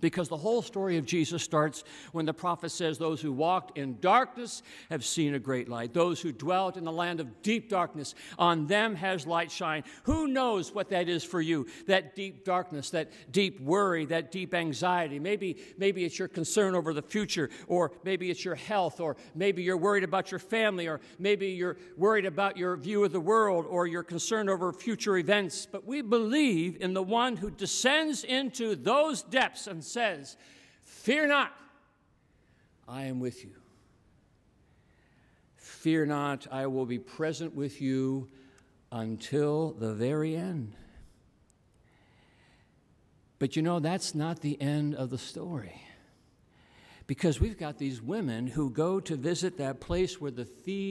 Because 0.00 0.28
the 0.28 0.36
whole 0.36 0.62
story 0.62 0.96
of 0.96 1.06
Jesus 1.06 1.42
starts 1.42 1.84
when 2.12 2.26
the 2.26 2.34
prophet 2.34 2.70
says, 2.70 2.98
Those 2.98 3.20
who 3.20 3.32
walked 3.32 3.76
in 3.78 3.98
darkness 4.00 4.62
have 4.88 5.04
seen 5.04 5.34
a 5.34 5.38
great 5.38 5.68
light. 5.68 5.92
Those 5.92 6.20
who 6.20 6.32
dwelt 6.32 6.76
in 6.76 6.84
the 6.84 6.92
land 6.92 7.20
of 7.20 7.42
deep 7.42 7.68
darkness, 7.68 8.14
on 8.38 8.66
them 8.66 8.94
has 8.94 9.26
light 9.26 9.50
shine. 9.50 9.84
Who 10.04 10.26
knows 10.26 10.74
what 10.74 10.90
that 10.90 11.08
is 11.08 11.24
for 11.24 11.40
you? 11.40 11.66
That 11.86 12.14
deep 12.16 12.44
darkness, 12.44 12.90
that 12.90 13.10
deep 13.30 13.60
worry, 13.60 14.06
that 14.06 14.32
deep 14.32 14.54
anxiety. 14.54 15.18
Maybe, 15.18 15.58
maybe 15.78 16.04
it's 16.04 16.18
your 16.18 16.28
concern 16.28 16.74
over 16.74 16.92
the 16.92 17.02
future, 17.02 17.50
or 17.66 17.92
maybe 18.04 18.30
it's 18.30 18.44
your 18.44 18.54
health, 18.54 19.00
or 19.00 19.16
maybe 19.34 19.62
you're 19.62 19.76
worried 19.76 20.04
about 20.04 20.30
your 20.30 20.38
family, 20.38 20.86
or 20.86 21.00
maybe 21.18 21.48
you're 21.48 21.76
worried 21.96 22.26
about 22.26 22.56
your 22.56 22.76
view 22.76 23.04
of 23.04 23.12
the 23.12 23.20
world, 23.20 23.66
or 23.68 23.86
you're 23.86 24.02
concerned 24.02 24.48
over 24.48 24.72
future 24.72 25.16
events. 25.16 25.66
But 25.70 25.86
we 25.86 26.02
believe 26.02 26.78
in 26.80 26.94
the 26.94 27.02
one 27.02 27.36
who 27.36 27.50
descends 27.50 28.24
into 28.24 28.76
those 28.76 29.22
depths 29.22 29.66
and 29.66 29.84
says, 29.90 30.36
Fear 30.82 31.28
not, 31.28 31.52
I 32.88 33.04
am 33.04 33.20
with 33.20 33.44
you. 33.44 33.52
Fear 35.56 36.06
not, 36.06 36.46
I 36.50 36.66
will 36.66 36.86
be 36.86 36.98
present 36.98 37.54
with 37.54 37.80
you 37.80 38.28
until 38.92 39.72
the 39.72 39.94
very 39.94 40.36
end. 40.36 40.74
But 43.38 43.56
you 43.56 43.62
know, 43.62 43.80
that's 43.80 44.14
not 44.14 44.40
the 44.40 44.60
end 44.60 44.94
of 44.94 45.10
the 45.10 45.18
story 45.18 45.82
because 47.10 47.40
we've 47.40 47.58
got 47.58 47.76
these 47.76 48.00
women 48.00 48.46
who 48.46 48.70
go 48.70 49.00
to 49.00 49.16
visit 49.16 49.58
that 49.58 49.80
place 49.80 50.20
where 50.20 50.30
the 50.30 50.46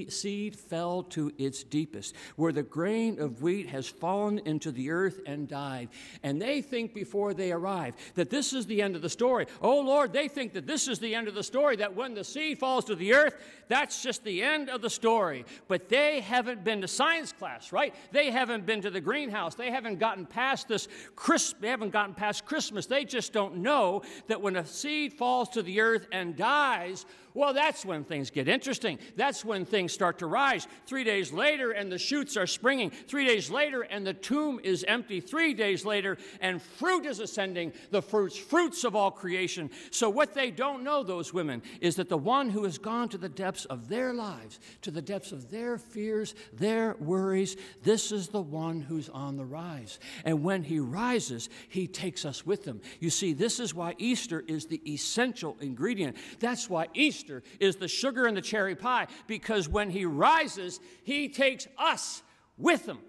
seed 0.09 0.53
fell 0.53 1.01
to 1.01 1.31
its 1.37 1.63
deepest, 1.63 2.13
where 2.35 2.51
the 2.51 2.61
grain 2.61 3.21
of 3.21 3.41
wheat 3.41 3.69
has 3.69 3.87
fallen 3.87 4.37
into 4.39 4.69
the 4.69 4.91
earth 4.91 5.21
and 5.25 5.47
died. 5.47 5.87
And 6.21 6.41
they 6.41 6.61
think 6.61 6.93
before 6.93 7.33
they 7.33 7.53
arrive 7.53 7.95
that 8.15 8.29
this 8.29 8.51
is 8.51 8.65
the 8.65 8.81
end 8.81 8.97
of 8.97 9.01
the 9.01 9.09
story. 9.09 9.45
Oh 9.61 9.79
Lord, 9.79 10.11
they 10.11 10.27
think 10.27 10.51
that 10.55 10.67
this 10.67 10.89
is 10.89 10.99
the 10.99 11.15
end 11.15 11.29
of 11.29 11.35
the 11.35 11.41
story, 11.41 11.77
that 11.77 11.95
when 11.95 12.15
the 12.15 12.25
seed 12.25 12.59
falls 12.59 12.83
to 12.85 12.95
the 12.95 13.13
earth, 13.13 13.35
that's 13.69 14.03
just 14.03 14.25
the 14.25 14.43
end 14.43 14.69
of 14.69 14.81
the 14.81 14.89
story. 14.89 15.45
But 15.69 15.87
they 15.87 16.19
haven't 16.19 16.65
been 16.65 16.81
to 16.81 16.89
science 16.89 17.31
class, 17.31 17.71
right? 17.71 17.95
They 18.11 18.29
haven't 18.29 18.65
been 18.65 18.81
to 18.81 18.89
the 18.89 18.99
greenhouse. 18.99 19.55
They 19.55 19.71
haven't 19.71 19.99
gotten 19.99 20.25
past 20.25 20.67
this 20.67 20.89
Christ- 21.15 21.61
they 21.61 21.69
haven't 21.69 21.91
gotten 21.91 22.13
past 22.13 22.45
Christmas. 22.45 22.87
They 22.87 23.05
just 23.05 23.31
don't 23.31 23.59
know 23.59 24.01
that 24.27 24.41
when 24.41 24.57
a 24.57 24.65
seed 24.65 25.13
falls 25.13 25.47
to 25.49 25.63
the 25.63 25.79
earth 25.79 26.07
and 26.11 26.35
dies, 26.35 27.05
well, 27.33 27.53
that's 27.53 27.85
when 27.85 28.03
things 28.03 28.29
get 28.29 28.47
interesting. 28.47 28.99
That's 29.15 29.45
when 29.45 29.65
things 29.65 29.93
start 29.93 30.19
to 30.19 30.25
rise. 30.25 30.67
Three 30.85 31.03
days 31.03 31.31
later, 31.31 31.71
and 31.71 31.91
the 31.91 31.97
shoots 31.97 32.35
are 32.37 32.47
springing. 32.47 32.89
Three 32.89 33.25
days 33.25 33.51
later, 33.51 33.81
and 33.81 34.05
the 34.05 34.13
tomb 34.13 34.59
is 34.63 34.83
empty. 34.87 35.21
Three 35.21 35.53
days 35.53 35.85
later, 35.85 36.17
and 36.41 36.61
fruit 36.61 37.05
is 37.05 37.19
ascending, 37.19 37.73
the 37.91 38.01
fruits, 38.01 38.37
fruits 38.37 38.83
of 38.83 38.95
all 38.95 39.11
creation. 39.11 39.69
So, 39.91 40.09
what 40.09 40.33
they 40.33 40.51
don't 40.51 40.83
know, 40.83 41.03
those 41.03 41.33
women, 41.33 41.61
is 41.81 41.95
that 41.97 42.09
the 42.09 42.17
one 42.17 42.49
who 42.49 42.63
has 42.63 42.77
gone 42.77 43.09
to 43.09 43.17
the 43.17 43.29
depths 43.29 43.65
of 43.65 43.89
their 43.89 44.13
lives, 44.13 44.59
to 44.81 44.91
the 44.91 45.01
depths 45.01 45.31
of 45.31 45.51
their 45.51 45.77
fears, 45.77 46.35
their 46.53 46.95
worries, 46.99 47.55
this 47.83 48.11
is 48.11 48.29
the 48.29 48.41
one 48.41 48.81
who's 48.81 49.09
on 49.09 49.37
the 49.37 49.45
rise. 49.45 49.99
And 50.25 50.43
when 50.43 50.63
he 50.63 50.79
rises, 50.79 51.49
he 51.69 51.87
takes 51.87 52.25
us 52.25 52.45
with 52.45 52.65
him. 52.65 52.81
You 52.99 53.09
see, 53.09 53.33
this 53.33 53.59
is 53.59 53.73
why 53.73 53.95
Easter 53.97 54.43
is 54.47 54.65
the 54.65 54.81
essential 54.91 55.57
ingredient. 55.61 56.17
That's 56.39 56.69
why 56.69 56.87
Easter 56.93 57.18
Easter 57.19 57.43
is 57.59 57.75
the 57.75 57.87
sugar 57.87 58.27
in 58.27 58.35
the 58.35 58.41
cherry 58.41 58.75
pie 58.75 59.07
because 59.27 59.67
when 59.67 59.89
he 59.89 60.05
rises, 60.05 60.79
he 61.03 61.27
takes 61.27 61.67
us 61.77 62.23
with 62.57 62.85
him. 62.85 62.99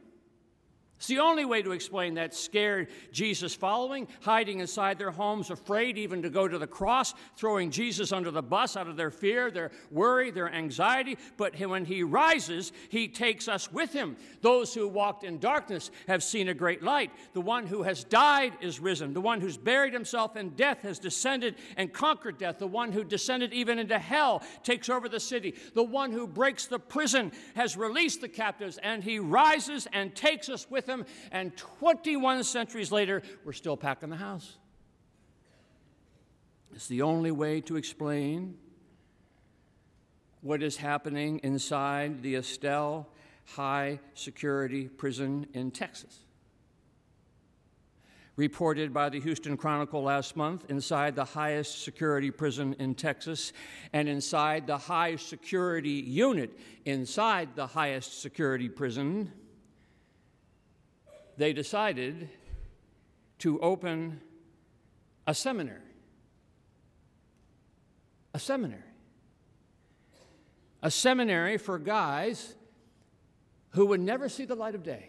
It's 1.00 1.06
the 1.06 1.20
only 1.20 1.46
way 1.46 1.62
to 1.62 1.72
explain 1.72 2.12
that 2.16 2.34
scared 2.34 2.88
Jesus 3.10 3.54
following, 3.54 4.06
hiding 4.20 4.60
inside 4.60 4.98
their 4.98 5.10
homes, 5.10 5.50
afraid 5.50 5.96
even 5.96 6.20
to 6.20 6.28
go 6.28 6.46
to 6.46 6.58
the 6.58 6.66
cross, 6.66 7.14
throwing 7.38 7.70
Jesus 7.70 8.12
under 8.12 8.30
the 8.30 8.42
bus 8.42 8.76
out 8.76 8.86
of 8.86 8.98
their 8.98 9.10
fear, 9.10 9.50
their 9.50 9.70
worry, 9.90 10.30
their 10.30 10.52
anxiety. 10.52 11.16
But 11.38 11.58
when 11.58 11.86
he 11.86 12.02
rises, 12.02 12.72
he 12.90 13.08
takes 13.08 13.48
us 13.48 13.72
with 13.72 13.94
him. 13.94 14.14
Those 14.42 14.74
who 14.74 14.86
walked 14.88 15.24
in 15.24 15.38
darkness 15.38 15.90
have 16.06 16.22
seen 16.22 16.50
a 16.50 16.54
great 16.54 16.82
light. 16.82 17.10
The 17.32 17.40
one 17.40 17.66
who 17.66 17.82
has 17.82 18.04
died 18.04 18.52
is 18.60 18.78
risen. 18.78 19.14
The 19.14 19.22
one 19.22 19.40
who's 19.40 19.56
buried 19.56 19.94
himself 19.94 20.36
in 20.36 20.50
death 20.50 20.82
has 20.82 20.98
descended 20.98 21.54
and 21.78 21.94
conquered 21.94 22.36
death. 22.36 22.58
The 22.58 22.66
one 22.66 22.92
who 22.92 23.04
descended 23.04 23.54
even 23.54 23.78
into 23.78 23.98
hell 23.98 24.42
takes 24.62 24.90
over 24.90 25.08
the 25.08 25.18
city. 25.18 25.54
The 25.72 25.82
one 25.82 26.12
who 26.12 26.26
breaks 26.26 26.66
the 26.66 26.78
prison 26.78 27.32
has 27.54 27.74
released 27.74 28.20
the 28.20 28.28
captives, 28.28 28.76
and 28.82 29.02
he 29.02 29.18
rises 29.18 29.88
and 29.94 30.14
takes 30.14 30.50
us 30.50 30.68
with 30.68 30.88
him 30.88 30.89
and 31.32 31.56
21 31.56 32.44
centuries 32.44 32.92
later, 32.92 33.22
we're 33.44 33.52
still 33.52 33.76
packing 33.76 34.10
the 34.10 34.16
house. 34.16 34.58
It's 36.74 36.86
the 36.86 37.02
only 37.02 37.30
way 37.30 37.60
to 37.62 37.76
explain 37.76 38.56
what 40.42 40.62
is 40.62 40.76
happening 40.76 41.40
inside 41.42 42.22
the 42.22 42.36
Estelle 42.36 43.08
high 43.44 43.98
security 44.14 44.88
prison 44.88 45.46
in 45.52 45.70
Texas. 45.70 46.20
Reported 48.36 48.94
by 48.94 49.10
the 49.10 49.20
Houston 49.20 49.56
Chronicle 49.56 50.02
last 50.02 50.36
month, 50.36 50.64
inside 50.70 51.14
the 51.14 51.24
highest 51.24 51.82
security 51.84 52.30
prison 52.30 52.74
in 52.78 52.94
Texas 52.94 53.52
and 53.92 54.08
inside 54.08 54.66
the 54.66 54.78
high 54.78 55.16
security 55.16 55.90
unit 55.90 56.58
inside 56.86 57.50
the 57.54 57.66
highest 57.66 58.22
security 58.22 58.68
prison 58.68 59.30
they 61.40 61.54
decided 61.54 62.28
to 63.38 63.58
open 63.60 64.20
a 65.26 65.34
seminary. 65.34 65.80
A 68.34 68.38
seminary. 68.38 68.82
A 70.82 70.90
seminary 70.90 71.56
for 71.56 71.78
guys 71.78 72.54
who 73.70 73.86
would 73.86 74.00
never 74.00 74.28
see 74.28 74.44
the 74.44 74.54
light 74.54 74.74
of 74.74 74.82
day. 74.82 75.08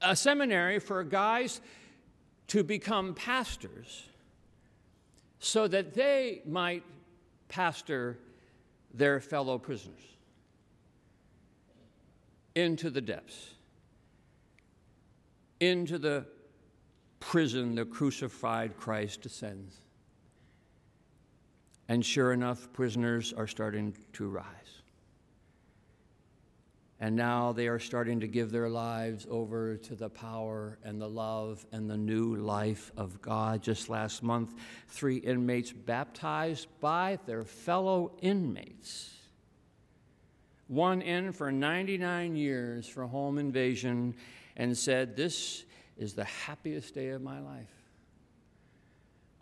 A 0.00 0.16
seminary 0.16 0.78
for 0.78 1.04
guys 1.04 1.60
to 2.46 2.64
become 2.64 3.12
pastors 3.12 4.08
so 5.38 5.68
that 5.68 5.92
they 5.92 6.40
might 6.46 6.82
pastor 7.48 8.18
their 8.94 9.20
fellow 9.20 9.58
prisoners 9.58 10.16
into 12.54 12.88
the 12.88 13.02
depths 13.02 13.55
into 15.60 15.98
the 15.98 16.26
prison, 17.20 17.74
the 17.74 17.84
crucified 17.84 18.76
Christ 18.76 19.22
descends. 19.22 19.76
And 21.88 22.04
sure 22.04 22.32
enough, 22.32 22.72
prisoners 22.72 23.32
are 23.32 23.46
starting 23.46 23.96
to 24.14 24.28
rise. 24.28 24.44
And 26.98 27.14
now 27.14 27.52
they 27.52 27.68
are 27.68 27.78
starting 27.78 28.20
to 28.20 28.26
give 28.26 28.50
their 28.50 28.70
lives 28.70 29.26
over 29.28 29.76
to 29.76 29.94
the 29.94 30.08
power 30.08 30.78
and 30.82 31.00
the 31.00 31.08
love 31.08 31.66
and 31.70 31.90
the 31.90 31.96
new 31.96 32.36
life 32.36 32.90
of 32.96 33.20
God. 33.20 33.62
Just 33.62 33.90
last 33.90 34.22
month, 34.22 34.54
three 34.88 35.18
inmates 35.18 35.72
baptized 35.72 36.68
by 36.80 37.18
their 37.26 37.44
fellow 37.44 38.12
inmates. 38.22 39.12
One 40.68 41.02
in 41.02 41.32
for 41.32 41.52
99 41.52 42.34
years 42.34 42.88
for 42.88 43.06
home 43.06 43.38
invasion 43.38 44.14
and 44.56 44.76
said, 44.76 45.16
This 45.16 45.64
is 45.96 46.14
the 46.14 46.24
happiest 46.24 46.94
day 46.94 47.10
of 47.10 47.22
my 47.22 47.40
life. 47.40 47.70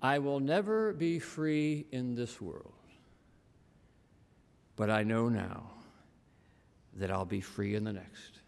I 0.02 0.18
will 0.18 0.40
never 0.40 0.92
be 0.92 1.18
free 1.18 1.86
in 1.90 2.14
this 2.14 2.40
world, 2.40 2.74
but 4.76 4.90
I 4.90 5.02
know 5.02 5.28
now 5.28 5.70
that 6.96 7.10
I'll 7.10 7.24
be 7.24 7.40
free 7.40 7.74
in 7.74 7.84
the 7.84 7.92
next. 7.92 8.40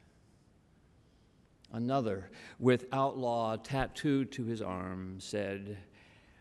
Another, 1.72 2.30
with 2.58 2.86
outlaw 2.92 3.56
tattooed 3.56 4.30
to 4.32 4.44
his 4.44 4.62
arm, 4.62 5.16
said, 5.18 5.78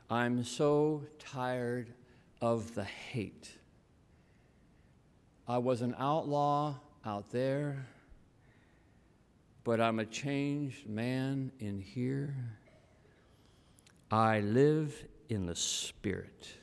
I'm 0.10 0.44
so 0.44 1.04
tired 1.18 1.94
of 2.42 2.76
the 2.76 2.84
hate. 2.84 3.50
I 5.48 5.58
was 5.58 5.82
an 5.82 5.96
outlaw 5.98 6.76
out 7.06 7.32
there, 7.32 7.88
but 9.66 9.82
I'm 9.82 10.00
a 10.00 10.06
changed 10.06 10.88
man 10.88 11.52
in 11.60 11.82
here. 11.82 12.34
I 14.10 14.40
live 14.40 14.96
in 15.28 15.46
the 15.46 15.56
Spirit. 15.56 16.56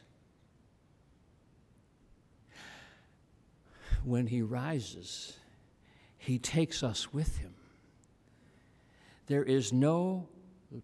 when 4.04 4.26
he 4.26 4.42
rises, 4.42 5.36
he 6.18 6.38
takes 6.38 6.82
us 6.82 7.12
with 7.12 7.38
him. 7.38 7.54
There 9.26 9.44
is 9.44 9.72
no 9.72 10.28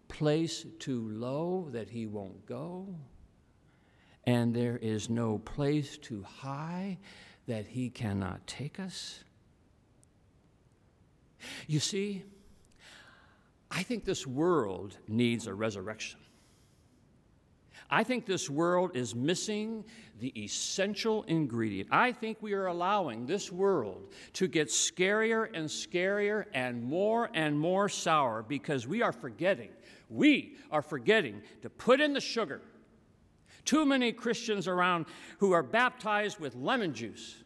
place 0.07 0.65
too 0.79 1.09
low 1.09 1.69
that 1.71 1.89
he 1.89 2.05
won't 2.05 2.45
go, 2.45 2.95
and 4.25 4.53
there 4.53 4.77
is 4.77 5.09
no 5.09 5.39
place 5.39 5.97
too 5.97 6.23
high 6.23 6.97
that 7.47 7.67
he 7.67 7.89
cannot 7.89 8.45
take 8.47 8.79
us. 8.79 9.23
You 11.67 11.79
see, 11.79 12.23
I 13.71 13.83
think 13.83 14.05
this 14.05 14.25
world 14.25 14.97
needs 15.07 15.47
a 15.47 15.53
resurrection. 15.53 16.19
I 17.91 18.03
think 18.03 18.25
this 18.25 18.49
world 18.49 18.95
is 18.95 19.15
missing 19.15 19.83
the 20.19 20.31
essential 20.41 21.23
ingredient. 21.23 21.89
I 21.91 22.11
think 22.11 22.37
we 22.41 22.53
are 22.53 22.67
allowing 22.67 23.25
this 23.25 23.51
world 23.51 24.13
to 24.33 24.47
get 24.47 24.67
scarier 24.67 25.49
and 25.53 25.67
scarier 25.67 26.45
and 26.53 26.83
more 26.83 27.31
and 27.33 27.59
more 27.59 27.89
sour 27.89 28.43
because 28.43 28.85
we 28.85 29.01
are 29.01 29.11
forgetting, 29.11 29.69
we 30.07 30.55
are 30.71 30.83
forgetting 30.83 31.41
to 31.63 31.69
put 31.69 31.99
in 31.99 32.13
the 32.13 32.21
sugar. 32.21 32.61
Too 33.65 33.85
many 33.85 34.11
Christians 34.11 34.67
around 34.67 35.07
who 35.39 35.51
are 35.51 35.63
baptized 35.63 36.39
with 36.39 36.55
lemon 36.55 36.93
juice 36.93 37.43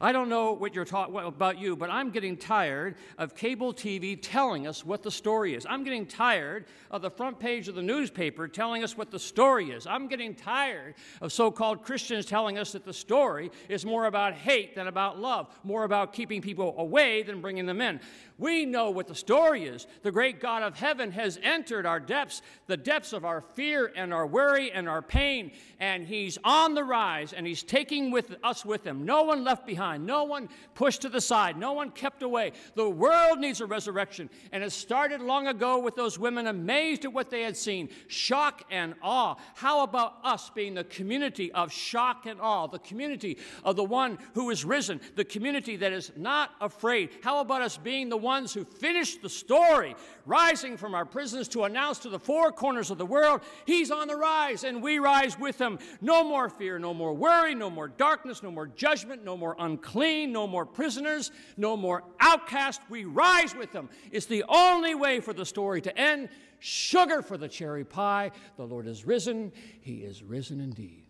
I 0.00 0.12
don't 0.12 0.28
know 0.28 0.52
what 0.52 0.74
you're 0.74 0.84
talking 0.84 1.16
about 1.16 1.58
you, 1.58 1.76
but 1.76 1.90
I'm 1.90 2.10
getting 2.10 2.36
tired 2.36 2.96
of 3.18 3.34
cable 3.34 3.72
TV 3.72 4.18
telling 4.20 4.66
us 4.66 4.84
what 4.84 5.02
the 5.02 5.10
story 5.10 5.54
is. 5.54 5.66
I'm 5.68 5.84
getting 5.84 6.06
tired 6.06 6.66
of 6.90 7.02
the 7.02 7.10
front 7.10 7.38
page 7.38 7.68
of 7.68 7.74
the 7.74 7.82
newspaper 7.82 8.48
telling 8.48 8.82
us 8.84 8.96
what 8.96 9.10
the 9.10 9.18
story 9.18 9.70
is. 9.70 9.86
I'm 9.86 10.08
getting 10.08 10.34
tired 10.34 10.94
of 11.20 11.32
so-called 11.32 11.84
Christians 11.84 12.26
telling 12.26 12.58
us 12.58 12.72
that 12.72 12.84
the 12.84 12.92
story 12.92 13.50
is 13.68 13.84
more 13.84 14.06
about 14.06 14.34
hate 14.34 14.74
than 14.74 14.88
about 14.88 15.20
love, 15.20 15.48
more 15.64 15.84
about 15.84 16.12
keeping 16.12 16.42
people 16.42 16.74
away 16.78 17.22
than 17.22 17.40
bringing 17.40 17.66
them 17.66 17.80
in. 17.80 18.00
We 18.38 18.66
know 18.66 18.90
what 18.90 19.06
the 19.06 19.14
story 19.14 19.64
is. 19.64 19.86
The 20.02 20.10
great 20.10 20.40
God 20.40 20.62
of 20.62 20.74
heaven 20.74 21.12
has 21.12 21.38
entered 21.42 21.86
our 21.86 22.00
depths, 22.00 22.42
the 22.66 22.76
depths 22.76 23.12
of 23.12 23.24
our 23.24 23.40
fear 23.40 23.92
and 23.94 24.12
our 24.12 24.26
worry 24.26 24.72
and 24.72 24.88
our 24.88 25.02
pain, 25.02 25.52
and 25.78 26.04
He's 26.04 26.38
on 26.42 26.74
the 26.74 26.82
rise 26.82 27.32
and 27.32 27.46
He's 27.46 27.62
taking 27.62 28.10
with 28.10 28.34
us 28.42 28.64
with 28.64 28.84
Him. 28.84 29.04
No 29.04 29.22
one 29.22 29.44
left 29.44 29.64
behind, 29.64 29.71
no 29.74 30.24
one 30.24 30.48
pushed 30.74 31.02
to 31.02 31.08
the 31.08 31.20
side, 31.20 31.56
no 31.56 31.72
one 31.72 31.90
kept 31.90 32.22
away. 32.22 32.52
The 32.74 32.88
world 32.88 33.38
needs 33.38 33.60
a 33.60 33.66
resurrection, 33.66 34.28
and 34.50 34.62
it 34.62 34.72
started 34.72 35.20
long 35.20 35.46
ago 35.46 35.78
with 35.78 35.96
those 35.96 36.18
women 36.18 36.48
amazed 36.48 37.04
at 37.04 37.12
what 37.12 37.30
they 37.30 37.42
had 37.42 37.56
seen, 37.56 37.88
shock 38.08 38.64
and 38.70 38.94
awe. 39.02 39.36
How 39.54 39.82
about 39.82 40.16
us 40.24 40.50
being 40.50 40.74
the 40.74 40.84
community 40.84 41.52
of 41.52 41.72
shock 41.72 42.26
and 42.26 42.40
awe, 42.40 42.66
the 42.66 42.80
community 42.80 43.38
of 43.64 43.76
the 43.76 43.84
one 43.84 44.18
who 44.34 44.50
is 44.50 44.64
risen, 44.64 45.00
the 45.16 45.24
community 45.24 45.76
that 45.76 45.92
is 45.92 46.12
not 46.16 46.50
afraid? 46.60 47.10
How 47.22 47.40
about 47.40 47.62
us 47.62 47.78
being 47.78 48.08
the 48.08 48.16
one 48.16 48.32
ones 48.32 48.54
who 48.54 48.64
finished 48.64 49.20
the 49.20 49.28
story, 49.28 49.94
rising 50.24 50.76
from 50.76 50.94
our 50.94 51.04
prisons 51.04 51.48
to 51.48 51.64
announce 51.64 51.98
to 51.98 52.08
the 52.08 52.18
four 52.18 52.50
corners 52.50 52.90
of 52.90 52.96
the 52.96 53.06
world, 53.06 53.42
He's 53.66 53.90
on 53.90 54.08
the 54.08 54.16
rise, 54.16 54.64
and 54.64 54.82
we 54.82 54.98
rise 54.98 55.38
with 55.38 55.60
Him. 55.60 55.78
No 56.00 56.24
more 56.24 56.48
fear, 56.48 56.78
no 56.78 56.94
more 56.94 57.12
worry, 57.12 57.54
no 57.54 57.68
more 57.68 57.88
darkness, 57.88 58.42
no 58.42 58.50
more 58.50 58.66
judgment, 58.66 59.22
no 59.22 59.36
more 59.36 59.54
unclean, 59.64 60.32
no 60.32 60.46
more 60.46 60.66
prisoners, 60.66 61.30
no 61.56 61.76
more 61.76 62.04
outcast. 62.20 62.80
We 62.88 63.04
rise 63.04 63.54
with 63.54 63.72
them. 63.72 63.88
It's 64.10 64.26
the 64.26 64.44
only 64.48 64.94
way 64.94 65.20
for 65.20 65.32
the 65.32 65.46
story 65.46 65.80
to 65.82 65.98
end. 65.98 66.28
Sugar 66.58 67.22
for 67.22 67.36
the 67.36 67.48
cherry 67.48 67.84
pie. 67.84 68.30
The 68.56 68.64
Lord 68.64 68.86
is 68.86 69.04
risen. 69.04 69.52
He 69.80 69.98
is 69.98 70.22
risen 70.22 70.60
indeed. 70.60 71.01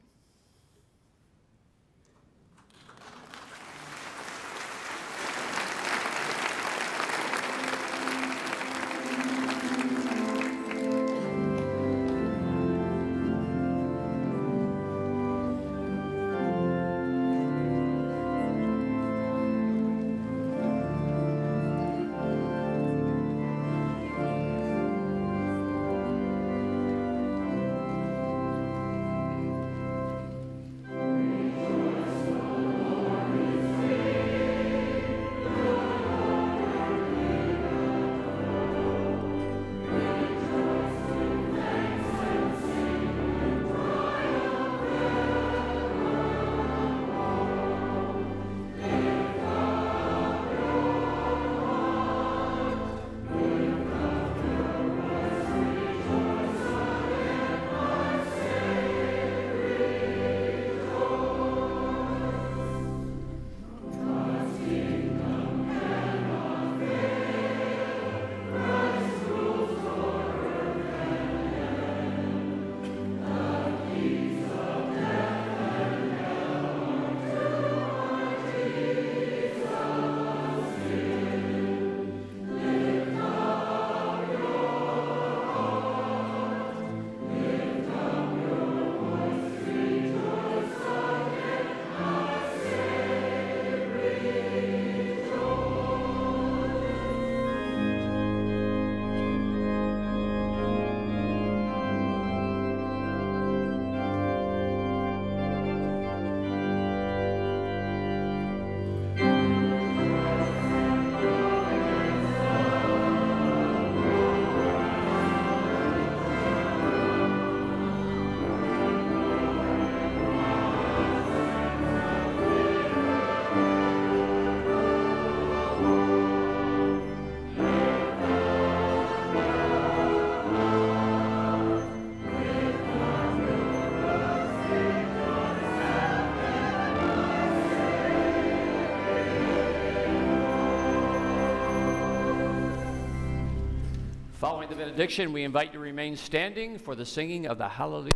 Following 144.52 144.68
the 144.68 144.76
benediction, 144.76 145.32
we 145.32 145.44
invite 145.44 145.68
you 145.68 145.72
to 145.72 145.78
remain 145.78 146.14
standing 146.14 146.76
for 146.78 146.94
the 146.94 147.06
singing 147.06 147.46
of 147.46 147.56
the 147.56 147.66
Hallelujah. 147.66 148.12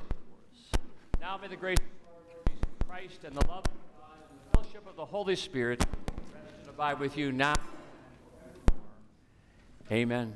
Now 1.19 1.39
may 1.39 1.49
the 1.49 1.57
grace 1.57 1.79
of 1.79 2.87
Christ 2.87 3.25
and 3.25 3.35
the 3.35 3.47
love 3.49 3.65
of 3.65 3.73
God 3.99 4.19
and 4.29 4.39
the 4.39 4.59
fellowship 4.59 4.87
of 4.87 4.97
the 4.97 5.05
Holy 5.07 5.35
Spirit 5.35 5.83
abide 6.69 7.01
with 7.01 7.17
you 7.17 7.33
now. 7.33 7.55
Amen. 9.91 10.35